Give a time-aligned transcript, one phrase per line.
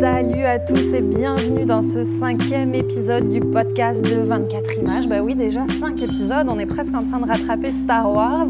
[0.00, 5.08] Salut à tous et bienvenue dans ce cinquième épisode du podcast de 24 images.
[5.08, 8.48] Bah oui, déjà cinq épisodes, on est presque en train de rattraper Star Wars.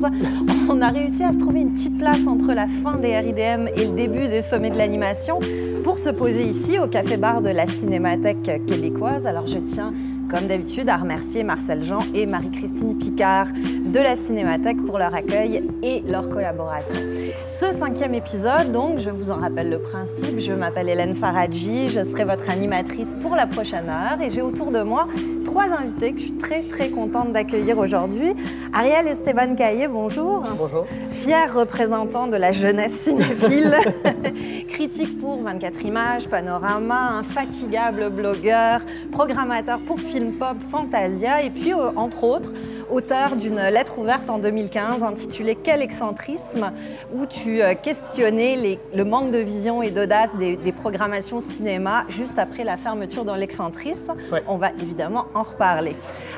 [0.68, 3.84] On a réussi à se trouver une petite place entre la fin des RIDM et
[3.86, 5.40] le début des sommets de l'animation
[5.82, 9.26] pour se poser ici au café-bar de la Cinémathèque québécoise.
[9.26, 9.92] Alors je tiens
[10.30, 15.64] comme d'habitude, à remercier Marcel Jean et Marie-Christine Picard de la Cinémathèque pour leur accueil
[15.82, 17.00] et leur collaboration.
[17.48, 22.04] Ce cinquième épisode, donc, je vous en rappelle le principe, je m'appelle Hélène Faradji, je
[22.04, 25.08] serai votre animatrice pour la prochaine heure et j'ai autour de moi
[25.44, 28.32] trois invités que je suis très très contente d'accueillir aujourd'hui.
[28.72, 30.44] Ariel Esteban Caillé, bonjour.
[30.56, 30.86] Bonjour.
[31.10, 33.74] Fier représentant de la jeunesse cinéphile,
[34.68, 41.90] critique pour 24 images, Panorama, infatigable blogueur, programmateur pour Film Pop Fantasia et puis euh,
[41.96, 42.52] entre autres
[42.90, 46.72] auteur d'une lettre ouverte en 2015 intitulée Quel excentrisme
[47.14, 52.64] où tu euh, questionnais le manque de vision et d'audace des, programmations cinéma juste après
[52.64, 54.14] la fermeture dans l'excentrisme.
[54.46, 55.96] On va évidemment en reparler.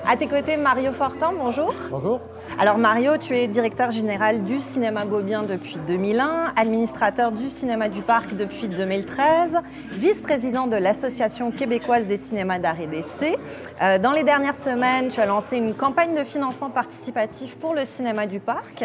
[0.09, 1.75] À tes côtés, Mario Fortin, bonjour.
[1.91, 2.21] Bonjour.
[2.59, 8.03] Alors Mario, tu es directeur général du cinéma Beaubien depuis 2001, administrateur du cinéma du
[8.03, 9.59] Parc depuis 2013,
[9.93, 13.39] vice-président de l'Association québécoise des cinémas d'art et d'essai.
[13.81, 17.85] Euh, dans les dernières semaines, tu as lancé une campagne de financement participatif pour le
[17.85, 18.85] cinéma du Parc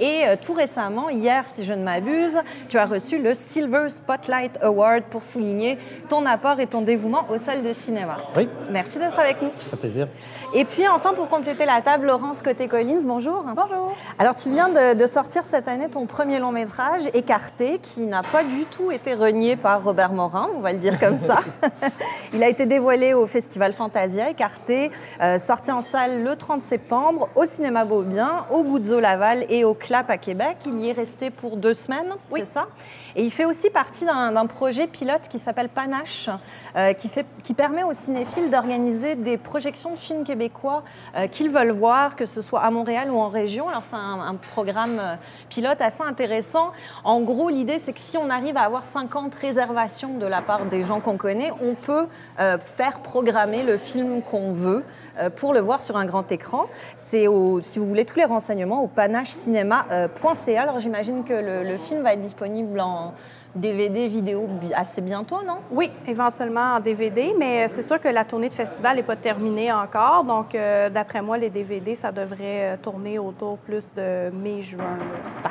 [0.00, 4.58] et euh, tout récemment, hier si je ne m'abuse, tu as reçu le Silver Spotlight
[4.62, 5.76] Award pour souligner
[6.08, 8.16] ton apport et ton dévouement aux salles de cinéma.
[8.36, 8.48] Oui.
[8.70, 9.50] Merci d'être avec nous.
[9.70, 10.08] Ça plaisir.
[10.54, 12.42] Et puis enfin, pour compléter la table, Laurence
[13.04, 13.44] Bonjour.
[13.54, 13.94] Bonjour.
[14.18, 18.42] Alors, tu viens de, sortir cette année ton premier long métrage, Écarté, qui n'a pas
[18.42, 21.38] du tout été renié par Robert Morin, on va le dire comme ça.
[22.32, 24.90] Il a été dévoilé au Festival Fantasia, Écarté,
[25.22, 29.74] euh, sorti en salle le 30 septembre, au Cinéma Beaubien, au Goudzo Laval et au
[29.74, 30.58] CLAP à Québec.
[30.66, 32.40] Il y est resté pour deux semaines, oui.
[32.44, 32.66] c'est ça?
[33.18, 36.30] Et il fait aussi partie d'un projet pilote qui s'appelle Panache,
[36.76, 40.84] euh, qui, fait, qui permet aux cinéphiles d'organiser des projections de films québécois
[41.16, 43.68] euh, qu'ils veulent voir, que ce soit à Montréal ou en région.
[43.68, 45.16] Alors c'est un, programme euh,
[45.48, 46.70] pilote assez intéressant.
[47.02, 50.66] En gros, l'idée c'est que si on arrive à avoir 50 réservations de la part
[50.66, 52.06] des gens qu'on connaît, on peut
[52.36, 54.84] faire programmer le film qu'on veut
[55.34, 56.66] pour le voir sur un grand écran.
[56.94, 57.26] C'est
[57.62, 60.62] si vous voulez tous les renseignements au panachecinema.ca.
[60.62, 63.07] Alors j'imagine que le film va être disponible en
[63.54, 65.58] DVD, vidéo assez bientôt, non?
[65.70, 69.72] Oui, éventuellement en DVD, mais c'est sûr que la tournée de festival n'est pas terminée
[69.72, 70.24] encore.
[70.24, 74.98] Donc, euh, d'après moi, les DVD, ça devrait euh, tourner autour plus de mai-juin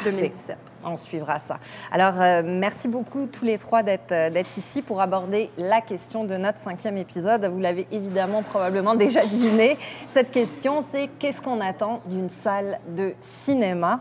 [0.04, 0.58] 2017.
[0.86, 1.58] On suivra ça.
[1.92, 6.60] Alors, euh, merci beaucoup tous les trois d'être ici pour aborder la question de notre
[6.60, 7.46] cinquième épisode.
[7.46, 9.78] Vous l'avez évidemment probablement déjà deviné.
[10.08, 14.00] Cette question, c'est qu'est-ce qu'on attend d'une salle de cinéma?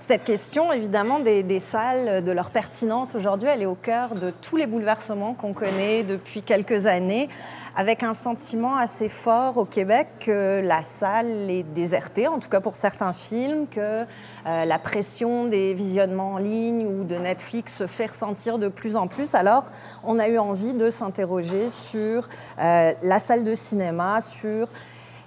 [0.00, 4.56] Cette question, évidemment, des, salles, de leur pertinence aujourd'hui, elle est au cœur de tous
[4.56, 7.28] les bouleversements qu'on connaît depuis quelques années,
[7.76, 12.60] avec un sentiment assez fort au Québec que la salle est désertée, en tout cas
[12.60, 14.04] pour certains films, que euh,
[14.64, 19.06] la pression des visionnements en ligne ou de Netflix se fait ressentir de plus en
[19.06, 19.34] plus.
[19.34, 19.66] Alors,
[20.02, 22.26] on a eu envie de s'interroger sur
[22.58, 24.68] euh, la salle de cinéma, sur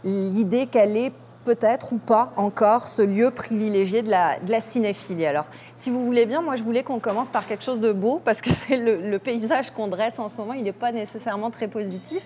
[0.04, 5.26] l'idée qu'elle est peut-être ou pas encore ce lieu privilégié de la, cinéphilie.
[5.26, 5.46] Alors,
[5.76, 8.42] si vous voulez bien, moi je voulais qu'on commence par quelque chose de beau, parce
[8.42, 12.24] que c'est le, paysage qu'on dresse en ce moment, il n'est pas nécessairement très positif.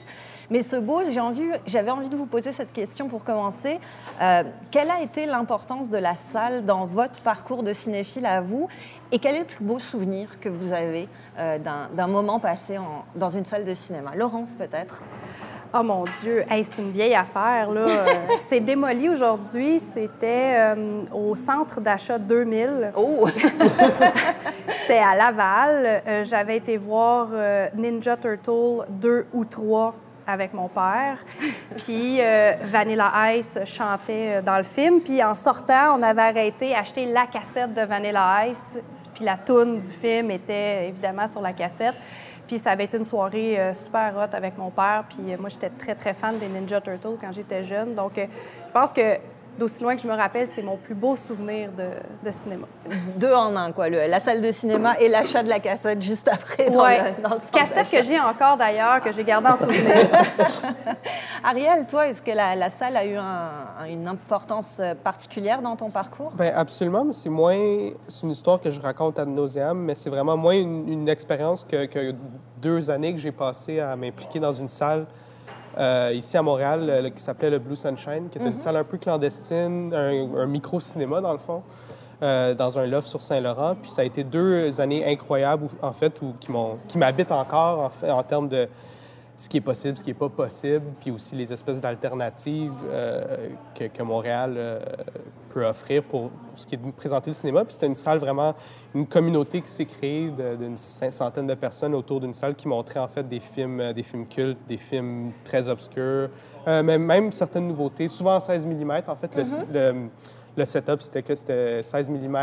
[0.50, 3.80] Mais ce beau, j'avais envie, envie de vous poser cette question pour commencer.
[4.22, 8.70] Euh, quelle a été l'importance de la salle dans votre parcours de cinéphile à vous?
[9.12, 12.78] Et quel est le plus beau souvenir que vous avez euh, d'un moment passé
[13.16, 14.16] dans une salle de cinéma?
[14.16, 15.04] Laurence, peut-être?
[15.74, 17.70] Oh mon Dieu, c'est une vieille affaire.
[17.72, 17.86] Là.
[18.48, 19.80] c'est démoli aujourd'hui.
[19.80, 22.94] C'était euh, au centre d'achat 2000.
[22.96, 23.28] Oh!
[24.82, 26.02] C'était à Laval.
[26.08, 29.94] Euh, j'avais été voir euh, Ninja Turtle 2 ou 3
[30.26, 31.18] avec mon père.
[31.78, 32.20] Puis
[32.64, 35.02] Vanilla Ice chantait dans le film.
[35.02, 38.78] Puis en sortant, on avait arrêté, acheté la cassette de Vanilla Ice.
[39.14, 41.96] Puis la toune du film était évidemment sur la cassette.
[42.48, 45.04] Puis ça avait été une soirée euh, super hot avec mon père.
[45.10, 47.94] Puis euh, moi, j'étais très, très fan des Ninja Turtles quand j'étais jeune.
[47.94, 48.26] Donc, euh,
[48.68, 49.18] je pense que
[49.58, 52.68] d'aussi loin que je me rappelle, c'est mon plus beau souvenir de, cinéma.
[53.16, 53.90] Deux en un, quoi.
[53.90, 57.90] la salle de cinéma et l'achat de la cassette juste après dans, le, dans Cassette
[57.90, 60.08] que j'ai encore d'ailleurs, que j'ai gardée en souvenir.
[61.44, 63.18] Ariel, toi, est-ce que la, salle a eu
[63.90, 66.34] une importance euh, particulière dans ton parcours?
[66.38, 67.92] Bien, absolument, mais c'est moins...
[68.08, 71.86] C'est une histoire que je raconte à nauseam, mais c'est vraiment moins une, expérience que,
[71.86, 72.14] que,
[72.62, 75.06] deux années que j'ai passé à m'impliquer dans une salle
[75.78, 78.60] euh, ici à Montréal qui s'appelait le Blue Sunshine, qui était une mhm.
[78.60, 81.64] salle un peu clandestine, un, micro-cinéma dans le fond.
[82.24, 83.76] euh, dans un loft sur Saint-Laurent.
[83.80, 88.10] Puis ça a été deux années incroyables, en fait, où, qui, m'habitent encore, en, fait,
[88.10, 88.68] en termes de
[89.38, 93.50] ce qui est possible, ce qui n'est pas possible, puis aussi les espèces d'alternatives euh,
[93.76, 94.80] que, que, Montréal euh,
[95.54, 97.64] peut offrir pour, ce qui est de présenter le cinéma.
[97.64, 98.56] Puis c'était une salle vraiment,
[98.96, 103.08] une communauté qui s'est créée d'une centaine de personnes autour d'une salle qui montrait en
[103.08, 106.30] fait des films, des films cultes, des films très obscurs,
[106.66, 108.92] mais même certaines nouveautés, souvent en 16 mm.
[109.08, 109.72] En fait, le, Mm-hmm.
[109.72, 110.10] le
[110.58, 112.38] le setup, c'était que c'était 16 mm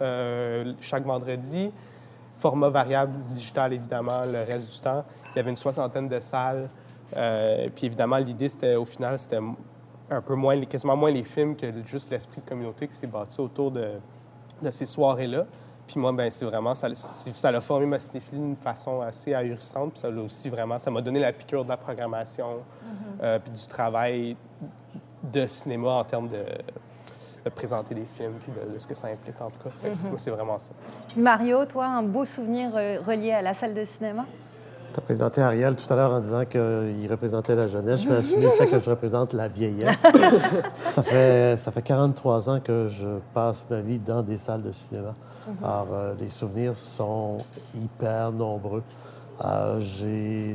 [0.00, 1.72] euh, chaque vendredi,
[2.36, 5.04] format variable digital, évidemment, le reste du temps.
[5.34, 6.68] Il y avait une soixantaine de salles.
[7.16, 9.40] Euh, puis évidemment, l'idée, c'était au final, c'était
[10.10, 13.40] un peu moins, quasiment moins les films que juste l'esprit de communauté qui s'est bâti
[13.40, 13.92] autour de,
[14.62, 15.46] de ces soirées-là.
[15.86, 19.92] Puis moi, ben c'est vraiment, ça, ça a formé ma cinéphilie d'une façon assez ahurissante.
[19.92, 22.62] Puis ça l'a aussi vraiment, ça m'a donné la piqûre de la programmation,
[23.22, 24.36] euh, puis du travail
[25.22, 26.42] de cinéma en termes de,
[27.44, 29.70] de présenter des films, puis de, de ce que ça implique en tout cas.
[29.82, 30.70] Fait moi, c'est vraiment ça.
[31.16, 34.24] Mario, toi, un beau souvenir euh, relié à la salle de cinéma?
[34.94, 38.02] Tu as présenté Ariel tout à l'heure en disant qu'il représentait la jeunesse.
[38.02, 39.98] Je vais assumer le fait que je représente la vieillesse.
[40.76, 44.70] ça, fait, ça fait 43 ans que je passe ma vie dans des salles de
[44.70, 45.12] cinéma.
[45.64, 47.38] Alors, euh, les souvenirs sont
[47.74, 48.84] hyper nombreux.
[49.44, 50.54] Euh, j'ai-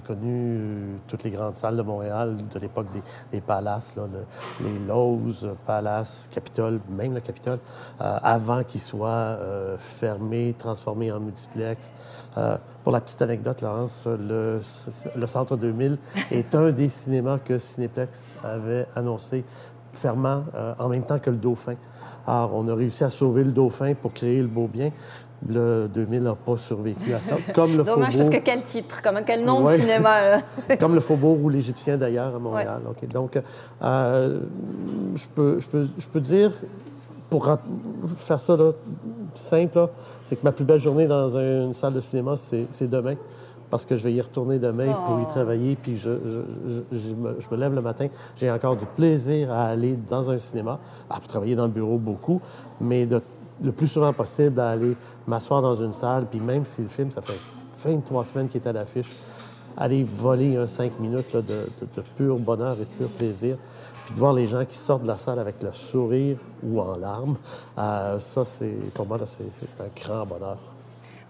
[0.00, 4.66] connu euh, toutes les grandes salles de Montréal de l'époque des, des palaces, là, le-
[4.68, 7.58] les Lowe's, euh, Palace, Capitole, même le Capitole,
[8.00, 11.92] euh, avant qu'ils soient euh, fermés, transformés en multiplex.
[12.84, 14.60] Pour la petite anecdote, Laurence, le,
[15.16, 15.98] le Centre 2000
[16.30, 19.44] est un des cinémas que Cinéplex avait annoncé
[19.92, 21.74] fermant euh, en même temps que le Dauphin.
[22.26, 24.90] Alors, on a réussi à sauver le Dauphin pour créer le beau bien.
[25.46, 28.30] Le 2000 n'a pas survécu à ça, comme le Dommage, Faubourg.
[28.30, 29.76] parce que quel titre, comme quel nom Ouais.
[29.76, 30.38] de cinéma.
[30.80, 32.80] Comme le Faubourg ou l'Égyptien d'ailleurs à Montréal.
[33.14, 33.40] Donc,
[33.82, 34.40] euh,
[35.14, 36.50] je, peux, je, peux, je peux dire,
[37.30, 37.48] pour
[38.16, 38.72] faire ça là,
[39.34, 39.88] simple,
[40.24, 43.14] c'est que ma plus belle journée dans un- une salle de cinéma, c'est demain.
[43.70, 45.28] Parce que je vais y retourner demain pour y Oh.
[45.30, 46.08] travailler, puis je,
[46.90, 48.06] je- me, je me lève le matin.
[48.36, 50.78] J'ai encore du plaisir à aller dans un cinéma,
[51.10, 52.40] à travailler dans le bureau beaucoup,
[52.80, 53.20] mais de-
[53.62, 54.96] le plus souvent possible à aller
[55.26, 57.38] m'asseoir dans une salle, puis même si le film, ça fait
[57.84, 59.10] 23 semaines qu'il est à l'affiche,
[59.76, 63.56] aller voler un cinq minutes là, de, pur bonheur et de pur plaisir,
[64.04, 66.96] puis de voir les gens qui sortent de la salle avec le sourire ou en
[66.96, 67.36] larmes,
[67.78, 70.58] euh, ça, c'est pour moi, c'est un grand bonheur.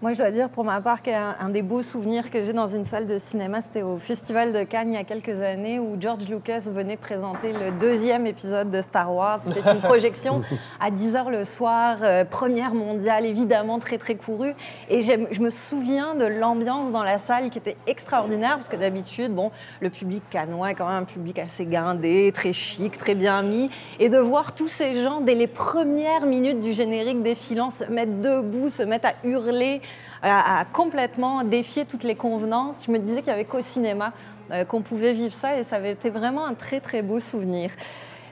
[0.01, 2.67] Moi, je dois dire pour ma part qu'un un des beaux souvenirs que j'ai dans
[2.67, 5.97] une salle de cinéma, c'était au Festival de Cannes il y a quelques années où
[5.99, 9.39] George Lucas venait présenter le deuxième épisode de Star Wars.
[9.39, 10.41] C'était une projection
[10.79, 14.53] à 10 h le soir, euh, première mondiale, évidemment très très courue.
[14.89, 19.35] Et je me souviens de l'ambiance dans la salle qui était extraordinaire parce que d'habitude,
[19.35, 23.41] bon, le public cannois est quand même un public assez guindé, très chic, très bien
[23.41, 23.69] mis.
[23.99, 28.21] Et de voir tous ces gens, dès les premières minutes du générique défilant, se mettre
[28.21, 29.81] debout, se mettre à hurler,
[30.21, 32.85] à complètement défier toutes les convenances.
[32.87, 34.11] Je me disais qu'il n'y avait qu'au cinéma
[34.51, 37.69] euh, qu'on pouvait vivre ça et ça avait été vraiment un très très beau souvenir.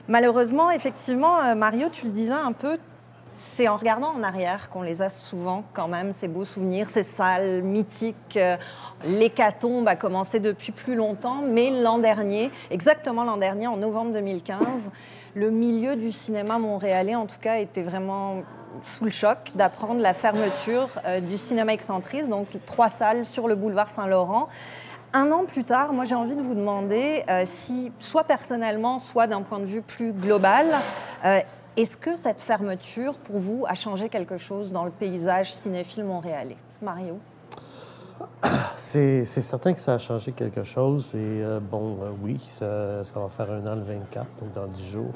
[0.08, 2.76] Malheureusement, effectivement, euh, Mario, tu le disais un peu,
[3.54, 7.04] c'est en regardant en arrière qu'on les a souvent quand même, ces beaux souvenirs, ces
[7.04, 8.36] salles mythiques.
[8.36, 8.56] Euh,
[9.06, 14.90] L'hécatombe a commencé depuis plus longtemps, mais l'an dernier, exactement l'an dernier, en novembre 2015,
[15.36, 18.42] le milieu du cinéma montréalais, en tout cas, était vraiment
[18.82, 23.54] sous le choc d'apprendre la fermeture euh, du cinéma excentriste, donc trois salles sur le
[23.54, 24.48] boulevard Saint-Laurent.
[25.12, 29.26] Un an plus tard, moi j'ai envie de vous demander euh, si, soit personnellement, soit
[29.26, 30.66] d'un point de vue plus global,
[31.24, 31.40] euh,
[31.76, 36.56] est-ce que cette fermeture, pour vous, a changé quelque chose dans le paysage cinéphile montréalais?
[36.82, 37.18] Mario
[38.76, 41.12] C'est certain que ça a changé quelque chose.
[41.14, 44.66] Et euh, bon, euh, oui, ça, ça va faire un an le 24, donc dans
[44.66, 45.12] 10 jours.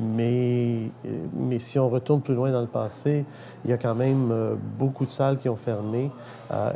[0.00, 3.24] Mais, euh, mais si on retourne plus loin dans le passé,
[3.64, 6.10] il y a quand même beaucoup de salles qui ont fermé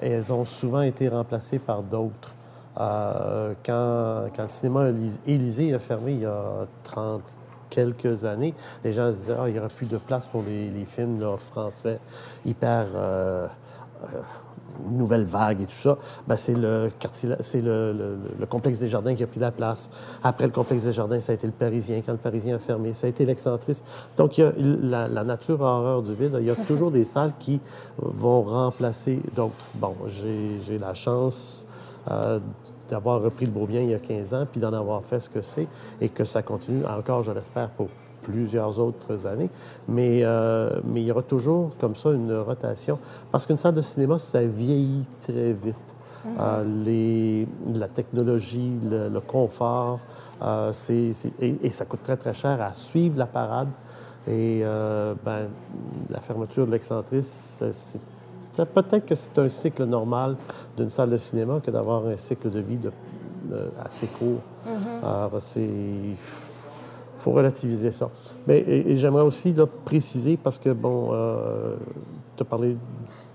[0.03, 2.35] et elles ont souvent été remplacées par d'autres.
[2.77, 7.23] Quand, quand le cinéma Élys- Élysée a fermé il y a 30
[7.71, 8.55] quelques années,
[8.85, 11.21] les gens se disaient ah, il n'y aura plus de place pour les, les films
[11.21, 11.99] là, français
[12.45, 12.87] hyper
[14.91, 18.89] nouvelle vague et tout ça, ben, c'est le quartier, c'est le, le- le complexe des
[18.89, 19.91] Jardins qui a pris la place.
[20.23, 22.01] Après le complexe des Jardins, ça a été le Parisien.
[22.05, 23.85] Quand le Parisien a fermé, ça a été l'excentriste.
[24.17, 26.37] Donc, il y a la, la nature a horreur du vide.
[26.41, 27.61] Il y a toujours des salles qui
[28.01, 29.53] vont remplacer d'autres.
[29.75, 31.67] Bon, j'ai la chance
[32.11, 32.39] euh,
[32.89, 35.43] d'avoir repris le Beaubien il y a 15 ans, puis d'en avoir fait ce que
[35.43, 35.67] c'est,
[36.01, 37.89] et que ça continue encore, je l'espère, pour
[38.29, 39.51] plusieurs autres années.
[39.89, 42.99] Mais, euh, mais il y aura toujours comme ça une rotation.
[43.33, 45.77] Parce qu'une salle de cinéma, ça vieillit très vite.
[46.39, 49.99] Euh, les, la technologie, le, le confort,
[50.43, 51.13] euh, et,
[51.63, 53.69] et ça coûte très, très cher à suivre la parade.
[54.27, 55.49] Et euh, ben,
[56.11, 58.01] la fermeture de l'excentrice, c'est
[58.75, 60.37] peut-être que c'est un cycle normal
[60.77, 62.91] d'une salle de cinéma que d'avoir un cycle de vie de,
[63.83, 64.43] assez court.
[64.67, 64.99] Mm-hmm.
[65.03, 65.71] Alors, c'est
[67.33, 68.11] relativiser ça.
[68.47, 71.75] Mais j'aimerais aussi là, préciser, parce que, bon, euh,
[72.37, 72.77] tu as parlé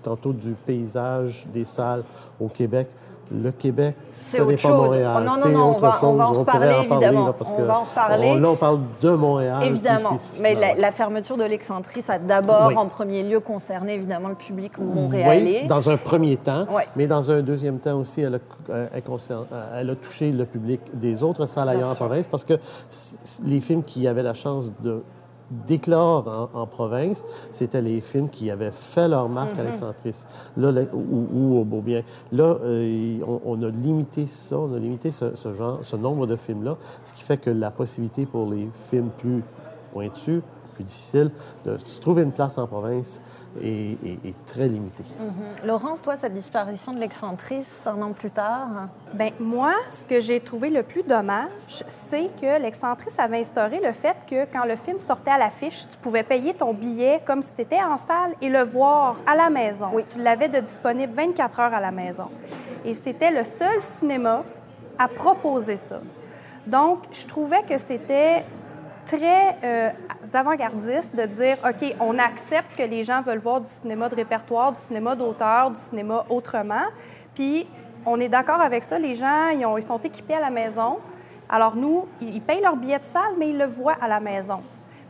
[0.02, 2.04] tantôt du paysage des salles
[2.40, 2.88] au Québec.
[3.32, 5.16] Le Québec, ce n'est pas Montréal.
[5.16, 7.32] Oh, non, non, non, on va, on va, en reparler, évidemment.
[7.32, 8.38] parce on va en reparler.
[8.38, 9.64] là, on parle de Montréal.
[9.64, 10.16] Évidemment.
[10.40, 15.60] Mais la, fermeture de l'excentrice a d'abord, en premier lieu, concerné évidemment le public montréalais.
[15.62, 16.66] Oui, dans un premier temps.
[16.96, 18.38] Mais dans un deuxième temps aussi, elle a,
[18.70, 22.54] euh, euh, elle a touché le public des autres salles ailleurs en province parce que
[23.44, 25.02] les films qui avaient la chance de
[25.50, 29.66] d'éclore en, province, c'était les films qui avaient fait leur marque à mhm.
[29.66, 32.02] l'excentrice là, ou, au Beaubien.
[32.32, 36.36] Là, euh, on, a limité ça, on a limité ce, ce genre, ce nombre de
[36.36, 39.42] films-là, ce qui fait que la possibilité pour les films plus
[39.92, 40.42] pointus,
[40.74, 41.30] plus difficiles,
[41.64, 43.20] de se trouver une place en province,
[43.62, 45.04] est, très limitée.
[45.18, 45.66] Mhm.
[45.66, 48.88] Laurence, toi, cette disparition de l'excentrice un an plus tard?
[49.12, 53.92] Bien, moi, ce que j'ai trouvé le plus dommage, c'est que l'excentrice avait instauré le
[53.92, 57.52] fait que quand le film sortait à l'affiche, tu pouvais payer ton billet comme si
[57.54, 59.90] tu étais en salle et le voir à la maison.
[59.92, 60.04] Oui.
[60.12, 62.30] Tu l'avais de disponible 24 heures à la maison.
[62.84, 64.42] Et c'était le seul cinéma
[64.98, 66.00] à proposer ça.
[66.66, 68.44] Donc, je trouvais que c'était
[69.16, 69.90] très euh,
[70.32, 74.72] avant-gardiste de dire, OK, on accepte que les gens veulent voir du cinéma de répertoire,
[74.72, 76.84] du cinéma d'auteur, du cinéma autrement.
[77.34, 77.66] Puis,
[78.06, 78.98] on est d'accord avec ça.
[78.98, 80.98] Les gens, ils, ont, ils, sont équipés à la maison.
[81.48, 84.60] Alors, nous, ils payent leur billet de salle, mais ils le voient à la maison.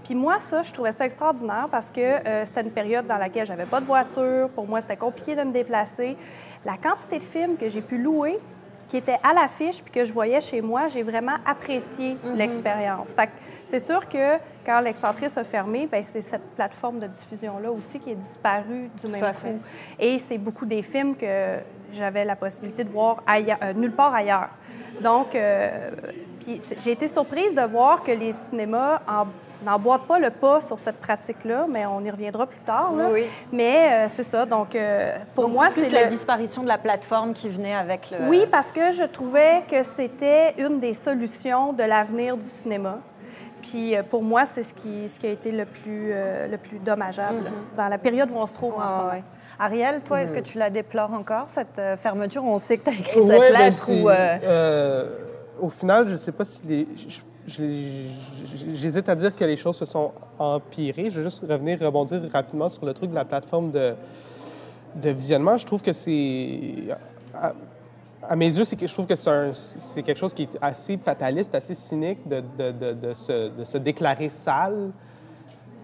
[0.04, 3.46] Puis moi, ça, je trouvais ça extraordinaire parce que euh, c'était une période dans laquelle
[3.46, 4.50] j'avais pas de voiture.
[4.54, 6.16] Pour moi, c'était compliqué de me déplacer.
[6.66, 8.38] La quantité de films que j'ai pu louer,
[8.88, 12.34] qui étaient à l'affiche puis que je voyais chez moi, j'ai vraiment apprécié mm-hmm.
[12.34, 13.14] l'expérience.
[13.14, 13.32] Fait que
[13.78, 18.10] c'est sûr que quand l'excentrice a fermé, ben, c'est cette plateforme de diffusion-là aussi qui
[18.10, 19.60] est disparue du même coup.
[19.98, 21.58] Et c'est beaucoup des films que
[21.92, 24.50] j'avais la possibilité de voir euh, nulle part ailleurs.
[25.00, 25.90] Donc, euh,
[26.84, 29.00] j'ai été surprise de voir que les cinémas
[29.64, 32.92] n'emboîtent pas le pas sur cette pratique-là, mais on y reviendra plus tard.
[33.10, 33.26] Oui.
[33.50, 34.46] Mais euh, c'est ça.
[34.46, 34.76] Donc,
[35.34, 38.28] pour moi, c'est la disparition de la plateforme qui venait avec le.
[38.28, 43.00] Oui, parce que je trouvais que c'était une des solutions de l'avenir du cinéma.
[43.64, 46.58] Puis euh, pour moi, c'est ce qui, ce qui a été le plus, euh, le
[46.58, 47.76] plus dommageable mm-hmm.
[47.78, 49.22] dans la période où on se trouve en ce moment.
[49.58, 52.44] Ariel, toi, est-ce que tu la déplores encore, cette euh, fermeture?
[52.44, 55.08] On sait que tu as écrit cette ben, lettre.
[55.60, 56.88] au final, je ne sais pas si les...
[57.46, 61.10] J'hésite à dire que les choses se sont empirées.
[61.10, 63.94] Je veux juste revenir, rebondir rapidement sur le truc de la plateforme de,
[64.94, 65.58] de visionnement.
[65.58, 66.74] Je trouve que c'est
[68.28, 72.26] à mes yeux, je trouve que c'est quelque chose qui est assez fataliste, assez cynique
[72.26, 74.90] de, de, de, se, déclarer sale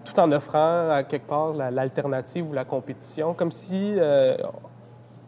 [0.03, 4.35] tout en offrant à quelque part l'alternative ou la compétition, comme si euh,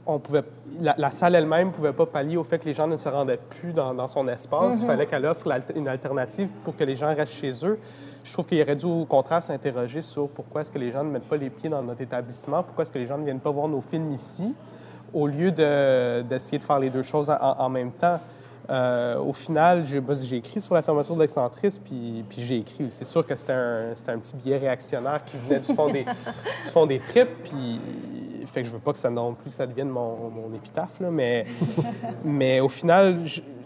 [0.05, 0.43] on pouvait,
[0.81, 3.37] la, salle elle-même ne pouvait pas pallier au fait que les gens ne se rendaient
[3.37, 4.79] plus dans, son espace.
[4.79, 4.87] Il mm-hmm.
[4.87, 7.79] fallait qu'elle offre une alternative pour que les gens restent chez eux.
[8.23, 11.11] Je trouve qu'il aurait dû au contraire s'interroger sur pourquoi est-ce que les gens ne
[11.11, 13.51] mettent pas les pieds dans notre établissement, pourquoi est-ce que les gens ne viennent pas
[13.51, 14.55] voir nos films ici
[15.13, 18.19] au lieu d'essayer de, faire les deux choses en, même temps.
[18.69, 22.85] Euh, au final, j'ai écrit sur la fermeture de l'excentrice, puis, j'ai écrit.
[22.89, 26.69] C'est sûr que c'était un, un, petit billet réactionnaire qui venait du fond des, du
[26.69, 27.79] fond des tripes, puis
[28.45, 30.99] fait que je veux pas que ça non plus que ça devienne mon, mon épitaphe,
[30.99, 31.45] mais,
[32.23, 33.21] mais au final,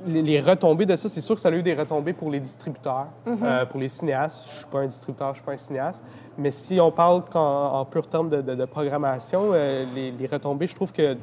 [0.06, 3.08] les, retombées de ça, c'est sûr que ça a eu des retombées pour les distributeurs,
[3.26, 3.44] mm-hmm.
[3.44, 4.46] euh, pour les cinéastes.
[4.50, 6.04] Je suis pas un distributeur, je suis pas un cinéaste.
[6.38, 11.18] Mais si on parle en, pur terme de, programmation, euh, les, retombées, je trouve que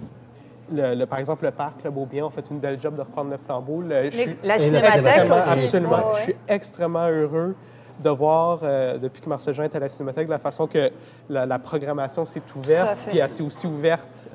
[0.73, 3.37] le, par exemple, le parc, le Beaubien, ont fait une belle job de reprendre le
[3.37, 3.83] flambeau.
[3.83, 4.11] la
[4.59, 5.65] cinémathèque aussi.
[5.65, 6.15] Absolument.
[6.17, 7.55] Je suis extrêmement heureux
[8.03, 10.91] de voir, euh, depuis que Marcel Jean est à la Cinémathèque, la façon que
[11.29, 14.29] la, programmation s'est ouverte, puis est aussi ouverte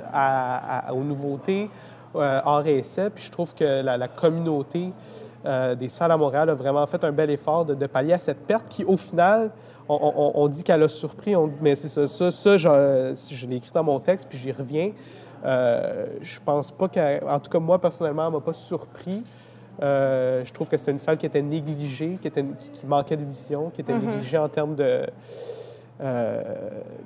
[0.91, 1.69] aux nouveautés,
[2.15, 3.09] euh, hors et essai.
[3.09, 4.91] Puis je trouve que la, communauté
[5.45, 8.45] euh, des salles à Montréal a vraiment fait un bel effort de, pallier à cette
[8.45, 9.51] perte qui, au final,
[9.87, 13.71] on, dit qu'elle a surpris, on, mais c'est ça, ça, ça je, je l'ai écrit
[13.73, 14.91] dans mon texte, puis j'y reviens.
[15.45, 19.23] Euh, je pense pas qu'en tout cas, moi, personnellement, elle m'a pas surpris.
[19.81, 23.23] Euh, je trouve que c'est une salle qui était négligée, qui, était, qui, manquait de
[23.23, 24.05] vision, qui était mm-hmm.
[24.05, 25.05] négligée en termes de,
[26.01, 26.41] euh,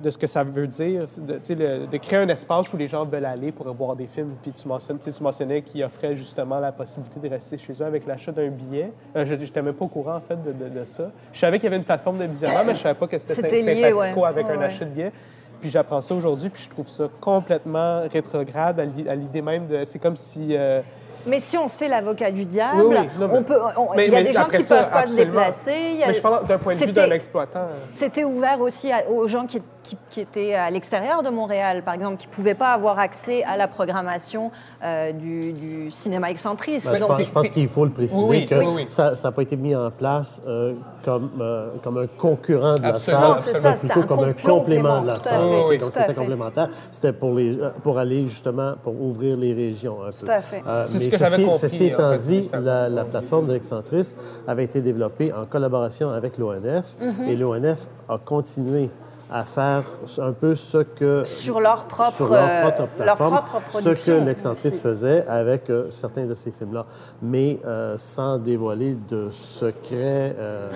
[0.03, 3.25] de ce que ça veut dire, de, de, créer un espace où les gens veulent
[3.25, 4.35] aller pour voir des films.
[4.41, 8.05] Puis tu, mentionnes, tu mentionnais qu'ils offrait justement la possibilité de rester chez eux avec
[8.05, 8.91] l'achat d'un billet.
[9.15, 11.09] Euh, je n'étais même pas au courant, en fait, de, ça.
[11.31, 13.17] Je savais qu'il y avait une plateforme de visionnement, mais je ne savais pas que
[13.17, 15.11] c'était sympathico avec un achat de billets.
[15.59, 19.85] Puis j'apprends ça aujourd'hui, puis je trouve ça complètement rétrograde à l'idée même de...
[19.85, 20.49] C'est comme si...
[20.51, 20.81] Euh,
[21.27, 23.59] Mais si on se fait l'avocat du diable, Oui, oui, non, mais- on peut,
[24.05, 25.75] il y a des gens qui ça, peuvent pas se déplacer.
[25.91, 27.67] il y a- Mais je parle d'un point de vue d'un exploitant.
[27.95, 31.93] C'était ouvert aussi à- aux gens qui, qui- qui étaient à l'extérieur de Montréal, par
[31.93, 34.49] exemple, qui ne pouvaient pas avoir accès à la programmation
[34.83, 36.85] euh, du, du cinéma excentriste.
[36.85, 39.31] Ben, je pense, c'est- je pense qu'il faut le préciser Oui, que oui, ça n'a
[39.31, 40.73] pas été mis en place euh,
[41.03, 44.57] comme, euh, comme un concurrent de Absolument, la salle, mais plutôt un comme un complément,
[44.59, 45.41] complément de la salle.
[45.41, 45.77] fait, Oui, oui.
[45.77, 46.69] Donc c'était complémentaire.
[46.91, 50.25] C'était pour, les, pour aller justement pour ouvrir les régions un peu.
[50.25, 50.63] Tout à fait.
[50.65, 53.53] Euh, ce mais que ceci, compris, ceci en étant fait, dit, la, la plateforme de
[53.53, 57.27] l'excentriste avait été développée en collaboration avec l'ONF Mhm.
[57.27, 58.89] et l'ONF a continué
[59.31, 59.83] à faire
[60.19, 63.39] un peu ce que Sur leur propre, sur leur euh, propre leur plateforme,
[63.71, 64.81] ce que l'excentriste aussi.
[64.83, 66.85] faisait avec euh, certains de ces films-là,
[67.21, 70.69] mais euh, sans dévoiler de secrets euh,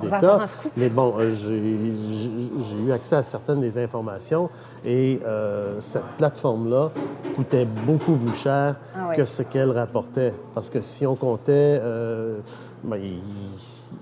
[0.00, 0.40] d'État.
[0.76, 4.50] Mais bon, j'ai eu accès à certaines des informations
[4.84, 5.20] et
[5.78, 6.90] cette plateforme-là
[7.36, 9.16] coûtait beaucoup plus cher Ah ouais.
[9.16, 10.34] que ce qu'elle rapportait.
[10.54, 11.80] Parce que si on comptait,
[12.82, 13.20] ben, il-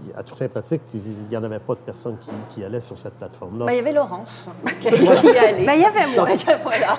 [0.07, 2.81] il- à toute fin pratique, il n'y en avait pas de personnes qui, qui allaient
[2.81, 3.67] sur cette plateforme-là.
[3.67, 4.49] Ben, il y avait Laurence
[4.81, 5.65] qui y allait.
[5.65, 6.29] Ben, il y avait moi.
[6.65, 6.99] voilà.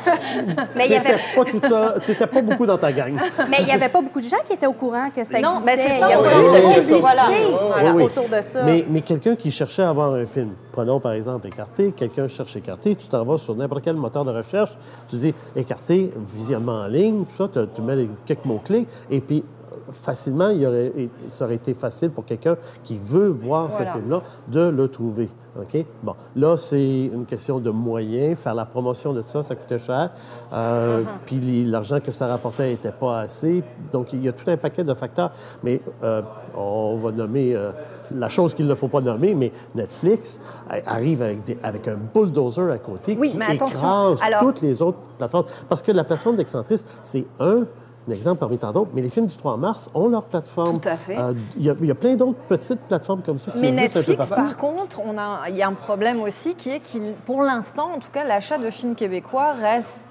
[0.76, 3.14] Mais il y avait, pas tout ça, t'étais pas beaucoup dans ta gang.
[3.50, 5.60] mais il y avait pas beaucoup de gens qui étaient au courant que ça Non,
[5.60, 5.66] existait.
[5.66, 7.22] mais c'est ça, il y a on pas s'en eu de rend compte, publicité voilà.
[7.68, 8.04] voilà, Oui, oui.
[8.04, 8.64] autour de ça.
[8.66, 12.56] Mais, mais quelqu'un qui cherchait à avoir un film, prenons par exemple Écarté, quelqu'un cherche
[12.56, 14.78] Écarté, tu t'en vas sur n'importe quel moteur de recherche,
[15.10, 19.44] tu dis Écarté, visionnement en ligne, tout ça, tu, mets les- quelques mots-clés, et puis
[19.92, 20.92] facilement, il aurait,
[21.28, 23.92] ça aurait été facile pour quelqu'un qui veut voir Voilà.
[23.94, 25.30] ce film-là de le trouver.
[25.60, 25.86] OK?
[26.02, 28.40] Bon, là, c'est une question de moyens.
[28.40, 30.12] Faire la promotion de ça, ça coûtait cher.
[30.54, 33.62] Euh, Puis les- l'argent que ça rapportait n'était pas assez.
[33.92, 35.32] Donc, il y a tout un paquet de facteurs.
[35.62, 36.22] Mais euh,
[36.56, 37.72] on va nommer euh,
[38.16, 40.40] la chose qu'il ne faut pas nommer, mais Netflix
[40.86, 44.82] arrive avec, des- avec un bulldozer à côté Oui, qui mais écrase Alors- toutes les
[44.82, 45.48] autres plateformes.
[45.68, 47.66] Parce que la plateforme d'Excentrice, c'est un
[48.08, 50.80] un exemple parmi tant d'autres, mais les films du 3 mars ont leur plateforme.
[50.80, 51.18] Tout à fait.
[51.18, 53.70] Euh, Il y, a- il y a plein d'autres petites plateformes comme ça qui Mais
[53.70, 55.02] existent un peu Netflix, par contre,
[55.50, 58.58] il y a un problème aussi qui est qu'il, pour l'instant, en tout cas, l'achat
[58.58, 60.02] de films québécois reste,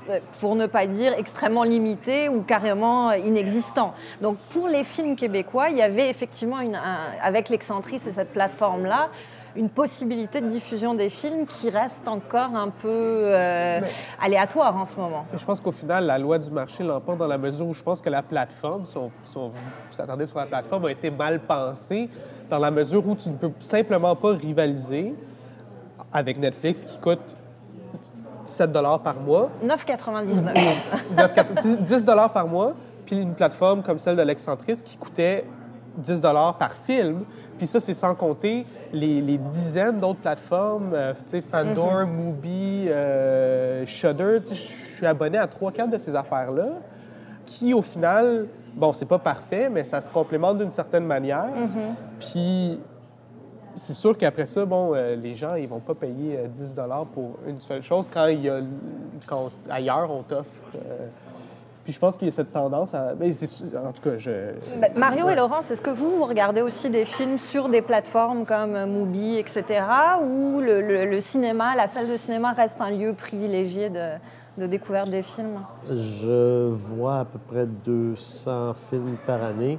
[0.40, 3.92] pour ne pas dire extrêmement limité ou carrément inexistant.
[4.22, 8.32] Donc, pour les films québécois, il y avait effectivement, une, un- avec l'excentrice et cette
[8.32, 9.08] plateforme-là,
[9.56, 13.80] une possibilité de diffusion des films qui reste encore un peu euh,
[14.20, 15.26] aléatoire en ce moment.
[15.36, 18.00] Je pense qu'au final, la loi du marché l'emporte dans la mesure où je pense
[18.00, 19.52] que la plateforme, si on, si on
[19.90, 22.08] s'attendait sur la plateforme, a été mal pensée
[22.48, 25.14] dans la mesure où tu ne peux simplement pas rivaliser
[26.12, 27.36] avec Netflix qui coûte
[28.44, 30.54] 7 par mois, 9,99.
[31.16, 32.74] 9, 10 par mois,
[33.06, 35.44] puis une plateforme comme celle de l'Excentrice qui coûtait
[35.96, 36.20] 10
[36.58, 37.20] par film.
[37.60, 42.86] Puis ça, c'est sans compter les, les dizaines d'autres plateformes, euh, tu sais, Fandor, Mubi,
[42.88, 44.38] euh, Shudder.
[44.42, 46.68] Tu sais, Je suis abonné à 3-4 de ces affaires-là
[47.44, 51.50] qui, au final, bon, c'est pas parfait, mais ça se complémente d'une certaine manière.
[52.18, 52.80] Puis
[53.76, 56.74] c'est sûr qu'après ça, bon, euh, les gens, ils vont pas payer euh, 10
[57.12, 58.60] pour une seule chose quand, il y a,
[59.26, 60.62] quand ailleurs, on t'offre.
[61.90, 63.14] Puis je pense qu'il y a cette tendance à.
[63.18, 63.32] Mais
[63.76, 64.30] en tout cas, je.
[64.80, 68.46] Ben, Mario et Laurence, est-ce que vous, vous regardez aussi des films sur des plateformes
[68.46, 69.64] comme Mubi, etc.,
[70.22, 74.10] où le, le- le cinéma, la salle de cinéma reste un lieu privilégié de,
[74.60, 75.58] de découverte des films?
[75.90, 79.78] Je vois à peu près 200 films par année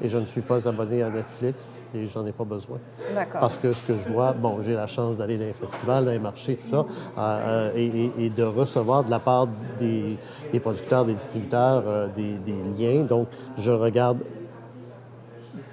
[0.00, 2.78] et je ne suis pas abonné à Netflix et j'en ai pas besoin.
[3.14, 3.40] D'accord.
[3.40, 6.10] Parce que ce que je vois, bon, j'ai la chance d'aller dans les festivals, dans
[6.12, 6.86] les marchés, tout ça,
[7.18, 9.46] euh, euh, et, et- et de recevoir de la part
[9.78, 10.16] des,
[10.52, 13.02] des producteurs, des distributeurs, euh, des, des liens.
[13.04, 14.18] Donc, je regarde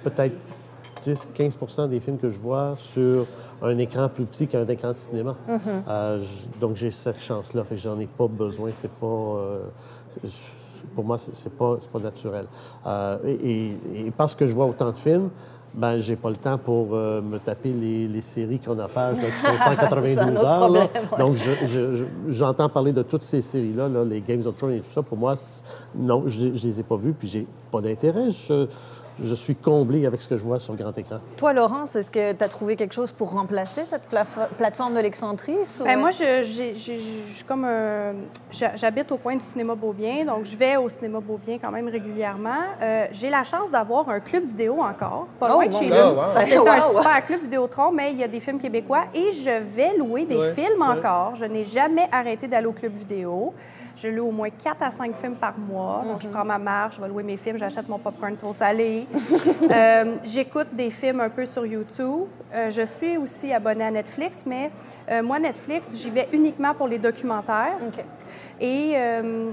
[0.04, 0.36] peut-être
[1.02, 3.26] 10-15% des films que je vois sur
[3.62, 5.36] un écran plus petit qu'un écran de cinéma.
[5.88, 7.64] Euh, je- donc, j'ai cette chance-là.
[7.64, 8.70] Fait que j'en ai pas besoin.
[8.74, 9.06] C'est pas...
[9.06, 9.60] euh,
[10.94, 12.46] pour moi, c'est pas, pas naturel.
[12.86, 13.76] Euh, et,
[14.16, 15.30] parce que je vois autant de films,
[15.72, 19.30] ben, j'ai pas le temps pour euh, me taper les, les séries chronophages là, qui
[19.30, 20.68] font C'est un 192 autre heures.
[20.68, 20.86] là.
[20.88, 21.18] problème, ouais.
[21.18, 24.72] Donc, je- je- je- j'entends parler de toutes ces séries-là, là, les Games of Thrones
[24.72, 25.02] et tout ça.
[25.02, 25.34] Pour moi,
[25.94, 28.30] non, je, je les ai pas vues, puis j'ai pas d'intérêt.
[28.32, 28.66] Je,
[29.22, 31.16] je suis comblé avec ce que je vois sur grand écran.
[31.36, 34.02] Toi, Laurence, est-ce que tu as trouvé quelque chose pour remplacer cette
[34.58, 35.78] plateforme de l'excentrice?
[35.80, 38.12] ou- Ben, moi, je, j'ai- j'ai- je suis comme un-
[38.50, 41.88] j'ha- J'habite au coin du cinéma Beaubien, donc je vais au cinéma Beaubien quand même
[41.88, 42.50] régulièrement.
[42.82, 45.78] Euh, j'ai la chance d'avoir un club vidéo encore, pas Oh, loin de bon.
[45.78, 46.16] chez Ah, nous.
[46.16, 46.26] wow.
[46.32, 46.68] Ça, C'est Wow.
[46.68, 50.24] un super club Vidéotron, mais il y a des films québécois et je vais louer
[50.24, 50.98] des Ouais, films ouais.
[50.98, 51.34] encore.
[51.34, 53.52] Je n'ai jamais arrêté d'aller au club vidéo.
[53.96, 56.02] Je loue au moins 4 à 5 films par mois.
[56.04, 56.32] Donc, je Mhm.
[56.34, 59.06] prends ma marche, je vais louer mes films, j'achète mon popcorn trop salé.
[59.70, 62.26] Euh, J'écoute des films un peu sur YouTube.
[62.54, 64.70] Euh, je suis aussi abonnée à Netflix, mais
[65.10, 67.76] euh, moi, Netflix, j'y vais uniquement pour les documentaires.
[68.60, 68.94] Et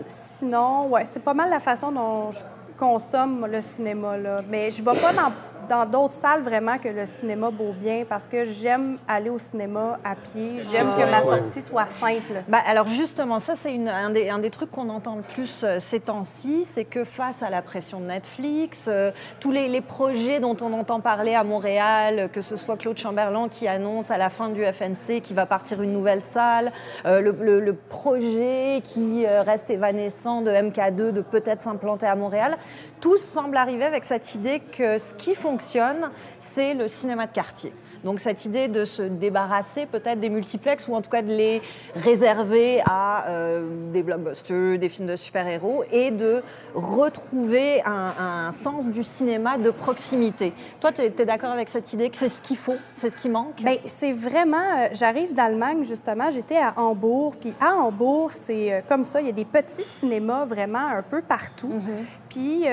[0.08, 2.40] sinon, ouais, c'est pas mal la façon dont je
[2.78, 4.18] consomme le cinéma.
[4.18, 4.42] Là.
[4.50, 5.32] Mais je ne vais pas dans
[5.70, 10.16] dans d'autres salles vraiment que le cinéma bien parce que j'aime aller au cinéma à
[10.16, 10.62] pied.
[10.72, 12.44] J'aime que ma sortie soit simple.
[12.48, 15.80] Ben, alors justement, ça c'est un des, un des, trucs qu'on entend le plus euh,
[15.80, 20.40] ces temps-ci, c'est que face à la pression de Netflix, euh, tous les, les, projets
[20.40, 24.30] dont on entend parler à Montréal, que ce soit Claude Chamberlain qui annonce à la
[24.30, 26.72] fin du FNC qu'il va partir une nouvelle salle,
[27.06, 32.58] euh, le, le, projet qui reste évanescent de MK2 de peut-être s'implanter à Montréal,
[33.00, 37.74] tous semblent arriver avec cette idée que ce qui fonctionne c'est le cinéma de quartier.
[38.04, 41.62] Donc cette idée de se débarrasser peut-être des multiplex ou en tout cas de les
[41.96, 46.42] réserver à euh, des blockbusters, des films de super-héros et de
[46.76, 50.54] retrouver un, sens du cinéma de proximité.
[50.80, 53.30] Toi, tu es, d'accord avec cette idée que c'est ce qu'il faut, c'est ce qui
[53.30, 53.56] manque?
[53.58, 54.58] Bien, c'est vraiment...
[54.58, 59.28] Euh, j'arrive d'Allemagne, justement, j'étais à Hambourg, puis à Hambourg, c'est euh, comme ça, il
[59.28, 61.70] y a des petits cinémas vraiment un peu partout.
[61.70, 62.27] Mm-hmm.
[62.30, 62.66] Puis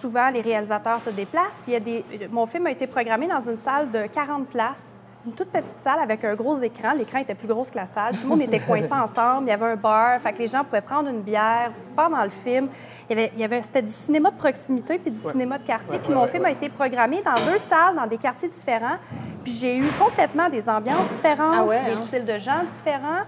[0.00, 2.04] souvent, les réalisateurs se déplacent, puis il y a des...
[2.30, 5.98] Mon film a été programmé dans une salle de 40 places une toute petite salle
[5.98, 6.92] avec un gros écran.
[6.96, 8.14] L'écran était plus gros que la salle.
[8.14, 9.46] Tout le monde était coincé ensemble.
[9.46, 10.20] Il y avait un bar.
[10.20, 12.68] Fait que les gens pouvaient prendre une bière pendant le film.
[13.10, 15.64] Il y avait, il y avait, c'était du cinéma de proximité puis du cinéma de
[15.64, 15.98] quartier.
[15.98, 18.98] puis mon film a été programmé dans deux salles, dans des quartiers différents.
[19.42, 22.06] Puis j'ai eu complètement des ambiances différentes, ah des hein?
[22.06, 23.22] styles de gens différents.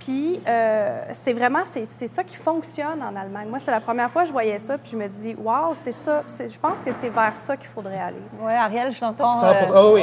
[0.00, 3.48] Puis euh, c'est vraiment, c'est, ça qui fonctionne en Allemagne.
[3.48, 5.92] Moi, c'est la première fois que je voyais ça, puis je me dis, waouh, c'est
[5.92, 6.22] ça.
[6.26, 8.22] je pense que c'est vers ça qu'il faudrait aller.
[8.40, 9.28] Oui, Ariel, je l'entends.
[9.28, 10.02] 100, oh, oui,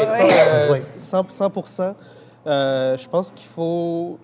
[0.97, 1.95] 100, 100
[2.45, 4.19] euh, Je pense qu'il faut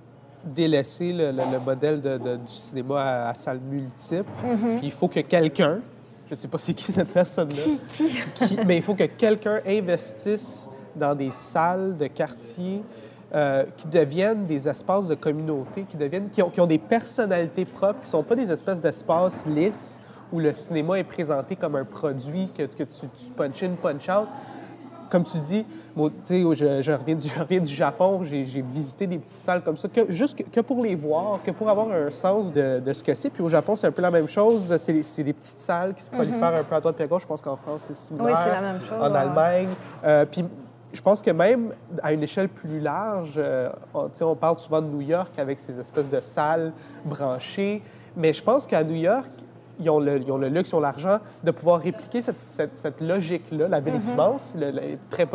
[0.45, 4.29] délaisser le, modèle de, du cinéma à, salle multiple.
[4.45, 4.79] Mm-hmm.
[4.83, 5.79] Il faut que quelqu'un,
[6.27, 10.67] je ne sais pas c'est qui cette personne-là, qui, mais il faut que quelqu'un investisse
[10.95, 12.83] dans des salles de quartier
[13.36, 17.65] euh, qui deviennent des espaces de communauté, qui, deviennent, qui, ont, qui ont des personnalités
[17.65, 20.00] propres, qui ne sont pas des espèces d'espaces lisses
[20.32, 24.10] où le cinéma est présenté comme un produit que, que tu, tu punch in, punch
[24.10, 24.28] out.
[25.10, 25.65] Comme tu dis,
[25.96, 29.78] moi, je, je, reviens du, je reviens du Japon, j'ai visité des petites salles comme
[29.78, 33.04] ça, que, juste que, pour les voir, que pour avoir un sens de, de ce
[33.04, 33.30] que c'est.
[33.30, 34.76] Puis au Japon, c'est un peu la même chose.
[34.78, 36.60] C'est des petites salles qui se prolifèrent mm-hmm.
[36.60, 37.24] un peu à droite et à gauche.
[37.24, 38.28] Je pense qu'en France, c'est similaire.
[38.28, 39.02] Oui, c'est la même chose.
[39.02, 39.69] En Allemagne.
[40.04, 40.46] Euh, puis
[40.93, 45.01] je pense que même à une échelle plus large, euh, on, parle souvent de New
[45.01, 46.71] York avec ces espèces de salles
[47.03, 47.82] branchées,
[48.15, 49.32] mais je pense qu'à New York,
[49.79, 53.67] ils ont, le, ils le, luxe, ils ont l'argent de pouvoir répliquer cette, cette, logique-là.
[53.67, 54.13] La ville est mm-hmm.
[54.13, 54.56] immense,
[55.10, 55.27] très.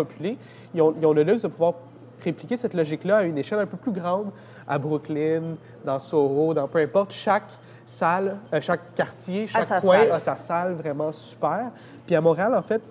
[0.74, 1.74] Ils ont, ils ont, le luxe de pouvoir
[2.22, 4.30] répliquer cette logique-là à une échelle un peu plus grande,
[4.66, 7.12] à Brooklyn, dans Soho, dans peu importe.
[7.12, 7.50] Chaque
[7.84, 11.72] salle, euh, chaque quartier, chaque coin a sa salle vraiment super.
[12.06, 12.82] Puis à Montréal, en fait,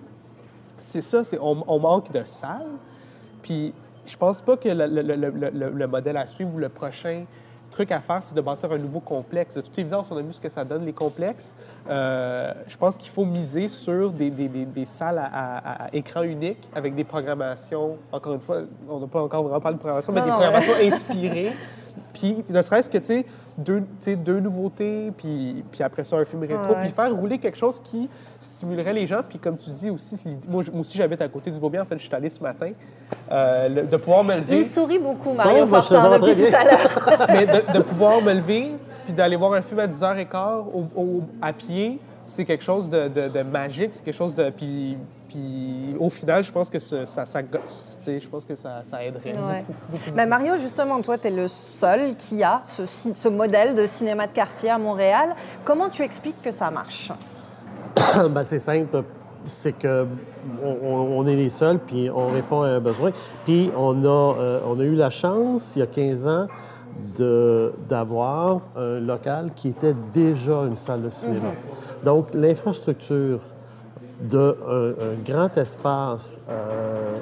[0.78, 2.66] c'est ça, c'est, on, manque de salles.
[3.42, 3.72] Puis
[4.06, 7.24] je pense pas que le, modèle à suivre ou le prochain
[7.70, 9.54] truc à faire, c'est de bâtir un nouveau complexe.
[9.54, 11.54] De toute évidence, on a vu ce que ça donne, les complexes.
[11.88, 16.94] Euh, je pense qu'il faut miser sur des, des, des, salles à, écran unique avec
[16.94, 20.30] des programmations, encore une fois, on n'a pas encore vraiment parlé de programmation, mais des
[20.30, 21.52] programmations inspirées.
[22.12, 23.26] Puis, ne serait-ce que, tu sais,
[23.58, 27.80] deux, deux nouveautés, puis, puis après ça, un film rétro, puis faire rouler quelque chose
[27.82, 28.08] qui
[28.38, 29.20] stimulerait les gens.
[29.28, 30.16] Puis comme tu dis aussi,
[30.48, 31.82] moi, aussi, j'habite à côté du Beaubien.
[31.82, 32.70] En fait, je suis allé ce matin,
[33.32, 34.58] euh, de pouvoir me lever.
[34.58, 37.26] Il sourit beaucoup, Mario bon, Fortin, depuis tout à l'heure.
[37.28, 38.72] Mais de, pouvoir me lever,
[39.04, 40.64] puis d'aller voir un film à 10h15
[40.96, 44.50] au, à pied, c'est quelque chose de, de, magique, c'est quelque chose de...
[44.50, 44.96] Puis,
[45.28, 47.24] puis au final, je pense que ça, ça,
[48.06, 50.10] je pense que ça, ça aiderait beaucoup.
[50.14, 54.26] Ben, Mario, justement, toi, tu es le seul qui a ce, ce, modèle de cinéma
[54.26, 55.34] de quartier à Montréal.
[55.64, 57.12] Comment tu expliques que ça marche?
[58.30, 59.04] ben, c'est simple.
[59.44, 60.06] C'est que
[60.62, 63.12] on, est les seuls, puis on répond à un besoin.
[63.44, 66.46] Puis on a, euh, on a eu la chance, il y a 15 ans,
[67.88, 71.48] d'avoir un local qui était déjà une salle de cinéma.
[71.48, 72.04] Mhm.
[72.04, 73.40] Donc, l'infrastructure
[74.20, 74.54] d'un
[75.24, 77.18] grand espace, euh,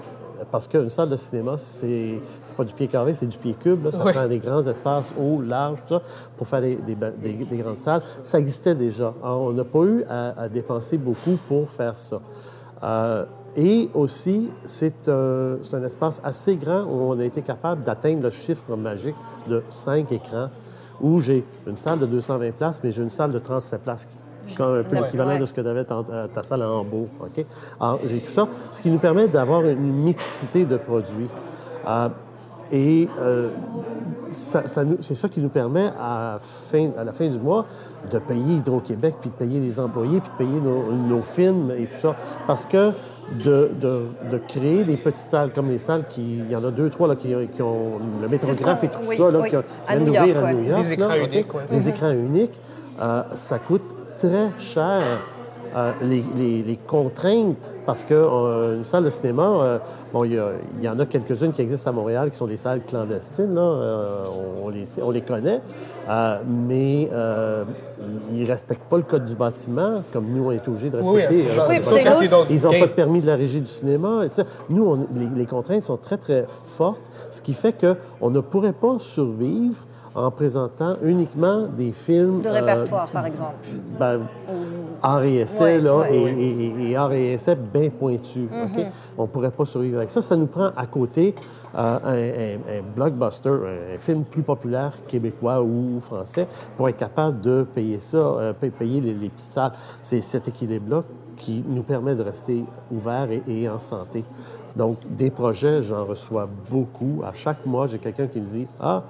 [0.50, 2.20] parce qu'une salle de cinéma, c'est
[2.56, 3.84] pas du pied carré, c'est du pied cube.
[3.84, 6.02] Là, ça prend des grands espaces hauts, larges, tout ça,
[6.36, 8.02] pour faire des, des, grandes salles.
[8.22, 9.12] Ça existait déjà.
[9.22, 12.20] on n'a pas eu à, dépenser beaucoup pour faire ça.
[12.82, 13.24] Euh,
[13.56, 18.30] et aussi, c'est un, un, espace assez grand où on a été capable d'atteindre le
[18.30, 19.16] chiffre magique
[19.48, 20.50] de cinq écrans,
[21.00, 24.25] où j'ai une salle de 220 places, mais j'ai une salle de 37 places comme
[24.58, 27.08] un peu l'équivalent de ce que tu avais ta, ta, salle en Hambourg.
[27.20, 27.44] OK?
[27.80, 31.28] Alors, j'ai tout ça, ce qui nous permet d'avoir une mixité de produits.
[31.86, 32.08] Euh,
[32.72, 33.48] et euh,
[34.30, 37.66] c'est ça qui nous permet, à, fin, à la fin du mois,
[38.10, 41.98] de payer Hydro-Québec, puis de payer les employés, puis de payer nos, films et tout
[41.98, 42.16] ça.
[42.46, 42.92] Parce que
[43.40, 46.90] de, de, créer des petites salles comme les salles, qui, il y en a deux,
[46.90, 49.56] trois là, qui, ont le métrographe et tout ça, là, qui
[49.88, 50.82] viennent d'ouvrir à New York.
[50.82, 52.60] Les écrans uniques, Les écrans uniques,
[53.34, 55.20] ça coûte très cher
[55.76, 59.78] euh, les, les- les contraintes, parce que euh, salle de cinéma, euh,
[60.12, 60.40] bon, il
[60.80, 64.24] y, en a quelques-unes qui existent à Montréal, qui sont des salles clandestines, là, euh,
[64.62, 65.60] on, on les, on les connaît,
[66.46, 67.10] mais
[68.32, 71.22] ils ne respectent pas le code du bâtiment, comme nous, on est obligés de Oui,
[71.26, 72.10] respecter.
[72.20, 74.22] Oui, d'autres ils n'ont pas de permis de la régie du cinéma.
[74.24, 74.42] Et.
[74.70, 78.96] Nous, on- les contraintes sont très, très fortes, ce qui fait qu'on ne pourrait pas
[78.98, 79.76] survivre
[80.16, 82.40] en présentant uniquement des films...
[82.40, 83.54] De euh, répertoire, par exemple.
[84.00, 84.20] ben,
[85.02, 86.32] art et essai, là, et, ouais.
[86.32, 88.48] et- et- et art et essai bien pointus.
[88.50, 88.82] OK?
[89.18, 90.22] On ne pourrait pas survivre avec ça.
[90.22, 91.34] Ça nous prend à côté
[91.76, 96.48] euh, un, un- un blockbuster, un, un film plus populaire québécois ou français,
[96.78, 99.72] pour être capable de payer ça, euh, pa- payer les, les petites salles.
[100.02, 101.02] C'est cet équilibre-là
[101.36, 104.24] qui nous permet de rester ouverts et, et en santé.
[104.76, 107.22] Donc, des projets, j'en reçois beaucoup.
[107.26, 109.04] À chaque mois, j'ai quelqu'un qui me dit Ah,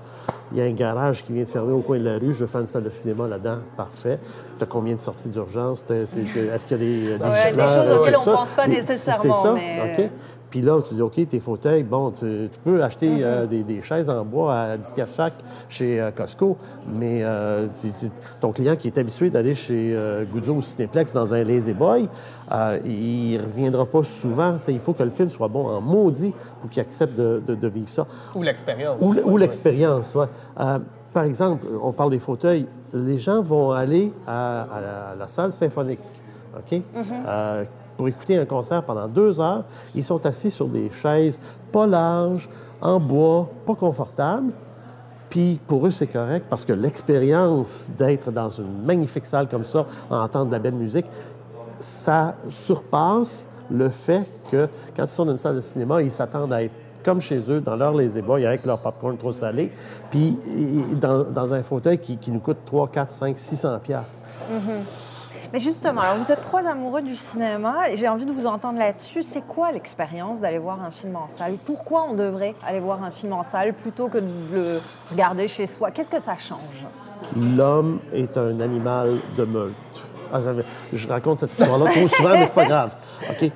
[0.53, 2.39] il y a un garage qui vient de fermer au coin de la rue, je
[2.41, 3.59] veux faire une salle de cinéma là-dedans.
[3.77, 4.21] Parfait.
[4.59, 5.85] Tu as combien de sorties d'urgence?
[5.91, 8.33] Est-ce qu'il y a des, des Ouais, des gicleurs, choses auxquelles tout on ça?
[8.33, 10.11] pense pas Des- nécessairement, C'est ça, mais- OK?
[10.51, 13.23] Puis là, tu dis, OK, tes fauteuils, bon, tu, tu peux acheter Mm-hmm.
[13.25, 15.35] euh, des, des chaises en bois à 10 piastres chaque
[15.69, 16.57] chez euh, Costco,
[16.95, 19.97] mais euh, tu- tu- ton client qui est habitué d'aller chez
[20.33, 22.09] Guzzo ou Cinéplex dans un Lazy Boy,
[22.85, 24.57] il reviendra pas souvent.
[24.69, 27.69] Il faut que le film soit bon en maudit pour qu'il accepte de, de- de
[27.69, 28.07] vivre ça.
[28.35, 28.97] Ou l'expérience.
[29.01, 30.27] Ou, l'expérience, ouais.
[30.61, 30.79] Euh,
[31.13, 32.67] par exemple, on parle des fauteuils.
[32.93, 36.01] Les gens vont aller à, à la, à la salle symphonique,
[36.57, 36.81] OK?
[37.27, 37.65] Euh,
[37.97, 39.65] pour écouter un concert pendant deux heures.
[39.95, 41.41] Ils sont assis sur des chaises
[41.73, 42.49] pas larges,
[42.81, 44.53] en bois, pas confortables.
[45.31, 49.87] Puis pour eux, c'est correct parce que l'expérience d'être dans une magnifique salle comme ça,
[50.11, 51.07] à entendre de la belle musique,
[51.79, 56.53] ça surpasse le fait que quand ils sont dans une salle de cinéma, ils s'attendent
[56.53, 56.75] à être
[57.07, 59.71] comme chez eux, dans leur boy, avec leur popcorn trop salé,
[60.11, 60.37] puis
[61.01, 64.25] dans, un fauteuil qui, nous coûte 3, 4, 5, 600 piastres.
[65.53, 68.79] Mais justement, alors vous êtes trois amoureux du cinéma et j'ai envie de vous entendre
[68.79, 69.23] là-dessus.
[69.23, 71.57] C'est quoi l'expérience d'aller voir un film en salle?
[71.65, 74.81] Pourquoi on devrait aller voir un film en salle plutôt que de le
[75.11, 75.91] regarder chez soi?
[75.91, 76.87] Qu'est-ce que ça change?
[77.37, 79.75] L'homme est un animal de meute.
[80.33, 80.41] Ah,
[80.93, 82.95] je raconte cette histoire-là trop souvent, mais c'est pas grave.
[83.31, 83.51] OK?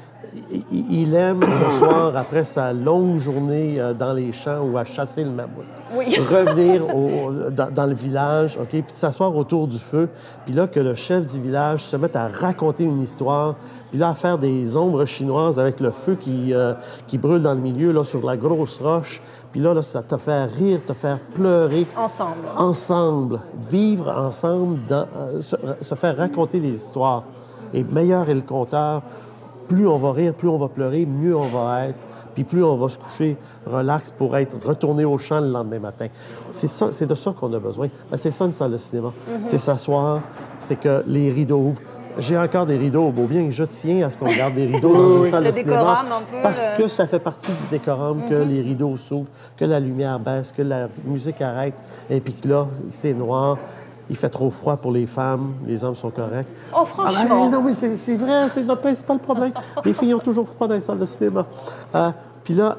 [0.73, 5.25] Il- aime le soir, après sa longue journée euh, dans les champs ou à chasser
[5.25, 5.65] le mammouth,
[5.97, 6.15] Oui.
[6.19, 8.69] revenir au- dans, dans le village, OK?
[8.69, 10.09] Puis s'asseoir autour du feu.
[10.45, 13.57] Puis là, que le chef du village se mette à raconter une histoire.
[13.91, 16.75] Puis là, à faire des ombres chinoises avec le feu qui, euh,
[17.09, 19.21] qui brûle dans le milieu, là, sur la grosse roche.
[19.51, 22.47] Puis là, là ça te fait rire, te faire pleurer Ensemble.
[22.57, 27.25] ensemble, vivre ensemble, dans- euh, se, se faire raconter des histoires.
[27.75, 29.03] Et meilleur est le conteur,
[29.71, 31.99] plus on va rire, plus on va pleurer, mieux on va être,
[32.35, 36.09] puis plus on va se coucher relax pour être retourné au champ le lendemain matin.
[36.51, 37.87] C'est de ça qu'on a besoin.
[38.11, 39.13] Ben, c'est ça une salle de cinéma.
[39.45, 40.23] C'est s'asseoir,
[40.59, 41.83] c'est que les rideaux ouvrent.
[42.19, 44.67] J'ai encore des rideaux au beau bien et je tiens à ce qu'on garde des
[44.67, 45.77] rideaux dans une salle Le de cinéma.
[45.79, 49.65] décorum, un peu, Parce que ça fait partie du décorum que les rideaux s'ouvrent, que
[49.65, 51.75] la lumière baisse, que la musique arrête,
[52.11, 53.59] et puis que là, c'est noir.
[54.11, 56.49] Il fait trop froid pour les femmes, les hommes sont corrects.
[56.75, 57.45] Oh, Ah, franchement.
[57.47, 59.53] ben, non, mais c'est c'est vrai, c'est notre principal problème.
[59.85, 61.47] Les filles ont toujours froid dans les salles de cinéma.
[61.95, 62.11] Euh,
[62.43, 62.77] puis là,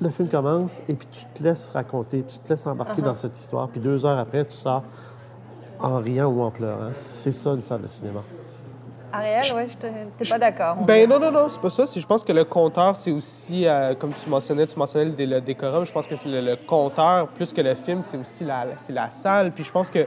[0.00, 3.38] le film commence, et puis tu te laisses raconter, tu te laisses embarquer dans cette
[3.38, 4.82] histoire, puis deux heures après, tu sors
[5.78, 6.90] en riant ou en pleurant.
[6.94, 8.20] C'est ça, une salle de cinéma.
[9.12, 10.76] Ariel, ouais, je te- t'es pas d'accord.
[10.86, 11.84] Ben non, non, non, c'est pas ça.
[11.84, 15.10] C'est- Je pense que le compteur, c'est aussi, euh, comme tu mentionnais, tu mentionnais le,
[15.10, 15.84] dé- le décorum.
[15.84, 18.92] Je pense que c'est le, le compteur, plus que le film, c'est aussi la, c'est
[18.92, 19.50] la salle.
[19.52, 20.06] Puis je pense que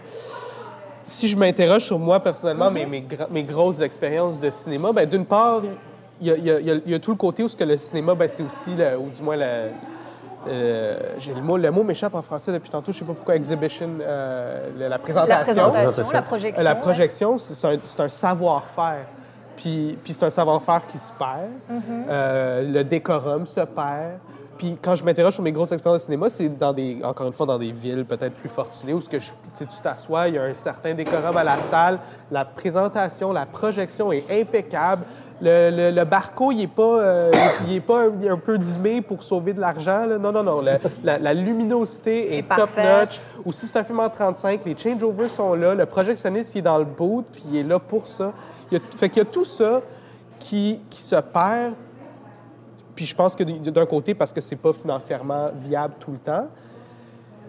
[1.03, 5.61] si je m'interroge sur moi personnellement, mes, mes, grosses expériences de cinéma, ben d'une part,
[6.21, 8.29] il y a, y y y tout le côté où ce que le cinéma, ben,
[8.29, 9.69] c'est aussi, le- ou du moins, le,
[10.47, 13.35] euh, j'ai le mot, le mot m'échappe en français depuis tantôt, je sais pas pourquoi,
[13.35, 15.35] exhibition, euh, la, la présentation.
[15.37, 16.63] La présentation, la projection.
[16.63, 19.05] La projection, c'est c'est un, savoir-faire.
[19.55, 21.51] Puis, puis c'est un savoir-faire qui se perd.
[22.09, 24.19] Euh, le décorum se perd.
[24.57, 27.33] Puis quand je m'interroge sur mes grosses expériences de cinéma, c'est dans des, encore une
[27.33, 30.37] fois, dans des villes peut-être plus fortunées où ce que je, tu t'assois, il y
[30.37, 31.99] a un certain décorum à la salle,
[32.31, 35.05] la présentation, la projection est impeccable.
[35.41, 37.31] Le, le, le barco, il n'est pas, euh,
[37.67, 40.05] il est pas un, un peu dimé pour sauver de l'argent.
[40.19, 40.61] Non, non, non.
[40.61, 43.19] Le- la, la luminosité est, top-notch.
[43.43, 46.61] Ou si c'est un film en 35, les changeovers sont là, le projectionniste il est
[46.61, 48.31] dans le boot, puis il est là pour ça.
[48.71, 49.81] Il y a, fait qu'il y a tout ça
[50.39, 51.73] qui, qui se perd.
[52.95, 56.47] Puis je pense que d'un côté, parce que c'est pas financièrement viable tout le temps.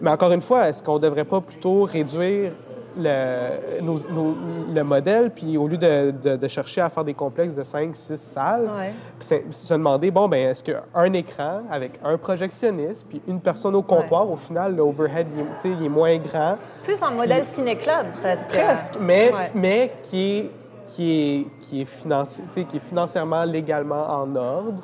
[0.01, 2.51] Mais encore une fois, est-ce qu'on devrait pas plutôt réduire
[2.97, 4.35] le, nos- nos-
[4.73, 7.93] le modèle, puis au lieu de, de- de chercher à faire des complexes de 5,
[7.93, 8.93] 6 salles, Ouais.
[9.19, 13.81] puis se demander, bon, ben est-ce qu'un écran avec un projectionniste, puis une personne au
[13.81, 17.43] comptoir, au final, l'overhead, il, est- tu sais, il est moins grand, Plus un modèle
[17.45, 18.47] ciné-club, presque.
[18.49, 19.51] presque, mais, Ouais.
[19.53, 20.51] mais qui, est,
[20.87, 24.81] qui est, qui est, financier, qui est financièrement, légalement en ordre,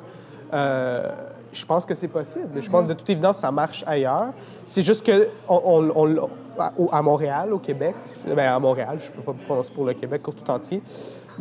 [0.52, 1.10] euh,
[1.52, 2.48] je pense que c'est possible.
[2.60, 4.28] Je pense que de toute évidence, ça marche ailleurs.
[4.66, 7.94] C'est juste que on, on- on- à- Montréal, au Québec,
[8.26, 10.82] ben à Montréal, je ne peux pas me prononcer pour le Québec tout entier,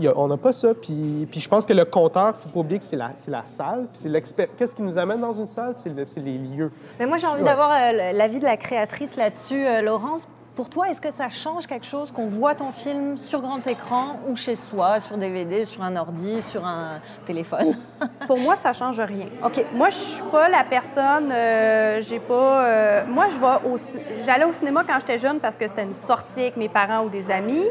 [0.08, 0.74] a- on n'a pas ça.
[0.74, 3.32] Puis, puis je pense que le compteur, il faut pas oublier que c'est la, c'est
[3.32, 3.88] la salle.
[3.92, 4.10] Puis c'est
[4.58, 5.74] Qu'est-ce qui nous amène dans une salle?
[5.76, 6.72] C'est le- c'est les lieux.
[7.00, 7.48] Mais moi, j'ai envie Ouais.
[7.48, 10.28] d'avoir euh, l'avis de la créatrice là-dessus, euh, Laurence.
[10.56, 14.20] Pour toi, est-ce que ça change quelque chose qu'on voit ton film sur grand écran
[14.28, 17.78] ou chez soi, sur DVD, sur un ordi, sur un téléphone?
[18.28, 19.28] Pour moi, ça change rien.
[19.46, 19.66] OK.
[19.74, 21.32] Moi, je suis pas la personne.
[21.32, 22.66] euh, j'ai pas.
[22.66, 23.78] euh, moi, je vais au.
[24.26, 27.10] J'allais au cinéma quand j'étais jeune parce que c'était une sortie avec mes parents ou
[27.10, 27.66] des amis.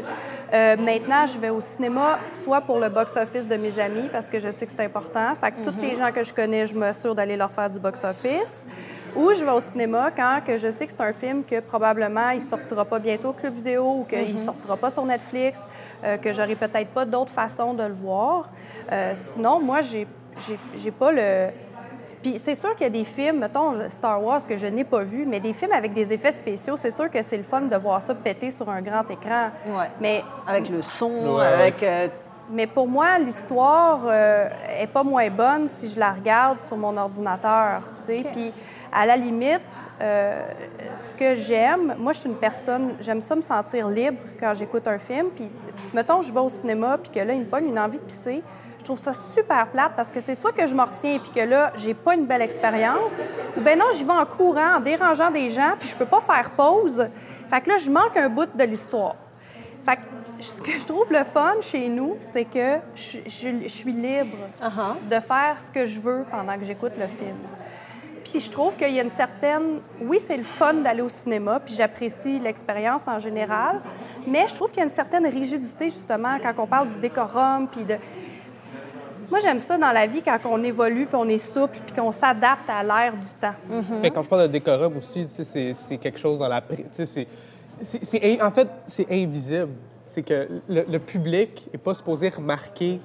[0.51, 4.39] Euh, maintenant, je vais au cinéma soit pour le box-office de mes amis parce que
[4.39, 5.33] je sais que c'est important.
[5.35, 8.65] Fait que tous les gens que je connais, je m'assure d'aller leur faire du box-office.
[9.15, 12.29] Ou je vais au cinéma quand que je sais que c'est un film que probablement
[12.29, 15.59] il sortira pas bientôt au club vidéo ou qu'il sortira pas sur Netflix,
[16.03, 18.49] euh, que j'aurai peut-être pas d'autre façon de le voir.
[18.91, 20.07] Euh, sinon, moi, j'ai
[20.91, 21.47] pas le.
[22.23, 24.99] Puis c'est sûr qu'il y a des films, mettons Star Wars que je n'ai pas
[25.03, 27.75] vu, mais des films avec des effets spéciaux, c'est sûr que c'est le fun de
[27.75, 29.49] voir ça péter sur un grand écran.
[29.65, 29.89] Ouais.
[29.99, 31.81] Mais Avec le son, Ouais, avec.
[31.81, 32.07] euh,
[32.51, 36.95] mais pour moi, l'histoire euh, est pas moins bonne si je la regarde sur mon
[36.97, 37.81] ordinateur.
[38.05, 38.53] Puis,
[38.91, 39.61] à la limite,
[40.01, 40.41] euh,
[40.95, 44.85] ce que j'aime, moi, je suis une personne, j'aime ça me sentir libre quand j'écoute
[44.87, 45.27] un film.
[45.33, 45.49] Puis,
[45.93, 48.43] mettons, je vais au cinéma, puis que là, il me pogne une envie de pisser.
[48.79, 51.47] Je trouve ça super plate parce que c'est soit que je m'en retiens puis que
[51.47, 53.11] là, j'ai pas une belle expérience,
[53.55, 56.19] ou bien non, j'y vais en courant, en dérangeant des gens, puis je peux pas
[56.19, 57.07] faire pause.
[57.47, 59.15] Fait que là, je manque un bout de l'histoire.
[59.85, 60.01] Fait que
[60.43, 64.37] ce que je trouve le fun chez nous, c'est que je, je- je suis libre
[64.61, 65.09] Uh-huh.
[65.09, 67.35] de faire ce que je veux pendant que j'écoute le film.
[68.23, 69.79] Puis je trouve qu'il y a une certaine...
[69.99, 73.79] Oui, c'est le fun d'aller au cinéma, puis j'apprécie l'expérience en général,
[74.27, 77.67] mais je trouve qu'il y a une certaine rigidité, justement, quand on parle du décorum,
[77.67, 77.95] puis de...
[79.29, 82.11] Moi, j'aime ça dans la vie quand on évolue, puis on est souple, puis qu'on
[82.11, 83.55] s'adapte à l'ère du temps.
[84.01, 86.61] Mais quand je parle de décorum aussi, tu sais, c'est c'est quelque chose dans la...
[87.81, 89.69] c'est- En fait, c'est invisible.
[90.03, 92.99] C'est que le, le public n'est pas supposé remarquer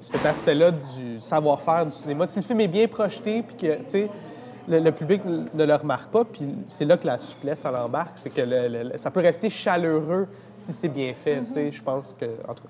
[0.00, 2.26] cet aspect-là du savoir-faire du cinéma.
[2.26, 4.08] Si le film est bien projeté, puis que, tu sais,
[4.68, 8.16] le, le public ne le remarque pas, puis c'est là que la souplesse, elle embarque.
[8.16, 10.26] C'est que le- ça peut rester chaleureux
[10.56, 11.70] si c'est bien fait, tu sais.
[11.70, 12.24] Je pense que...
[12.48, 12.68] En tout cas...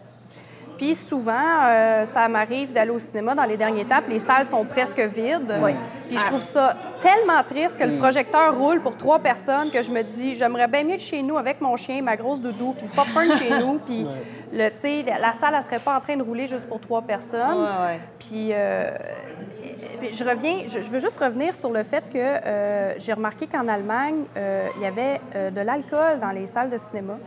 [0.76, 4.64] Puis souvent, euh, ça m'arrive d'aller au cinéma dans les derniers temps, les salles sont
[4.64, 5.54] presque vides.
[5.62, 5.72] Oui.
[6.08, 9.90] Puis je trouve ça tellement triste que le projecteur roule pour trois personnes que je
[9.90, 12.86] me dis, j'aimerais bien mieux être chez nous avec mon chien, ma grosse doudou, puis
[12.86, 14.06] le popcorn chez nous, puis
[14.52, 14.68] le,
[15.06, 17.58] la, la salle, elle serait pas en train de rouler juste pour trois personnes.
[17.58, 18.00] Ouais, ouais.
[18.18, 18.90] Puis euh,
[20.12, 23.68] je reviens, je, je veux juste revenir sur le fait que euh, j'ai remarqué qu'en
[23.68, 27.18] Allemagne, euh, il y avait de l'alcool dans les salles de cinéma.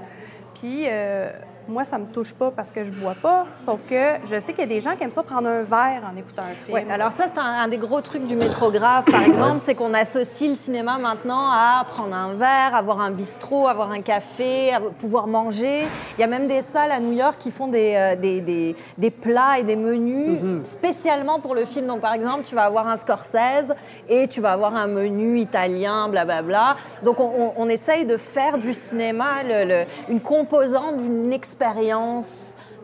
[0.60, 1.29] Puis euh,
[1.67, 3.45] moi, ça me touche pas parce que je bois pas.
[3.65, 6.03] Sauf que je sais qu'il y a des gens qui aiment ça prendre un verre
[6.12, 6.73] en écoutant un film.
[6.73, 9.93] Ouais, alors ça, c'est un, un des gros trucs du métrographe, par exemple, c'est qu'on
[9.93, 15.27] associe le cinéma maintenant à prendre un verre, avoir un bistrot, avoir un café, pouvoir
[15.27, 15.82] manger.
[16.17, 18.75] Il y a même des salles à New York qui font des, euh, des, des-
[18.97, 21.88] des plats et des menus spécialement pour le film.
[21.88, 23.73] Donc, par exemple, tu vas avoir un Scorsese
[24.08, 26.77] et tu vas avoir un menu italien, blablabla.
[27.03, 31.57] Donc, on, on- on essaye de faire du cinéma le- le- une composante d'une expérience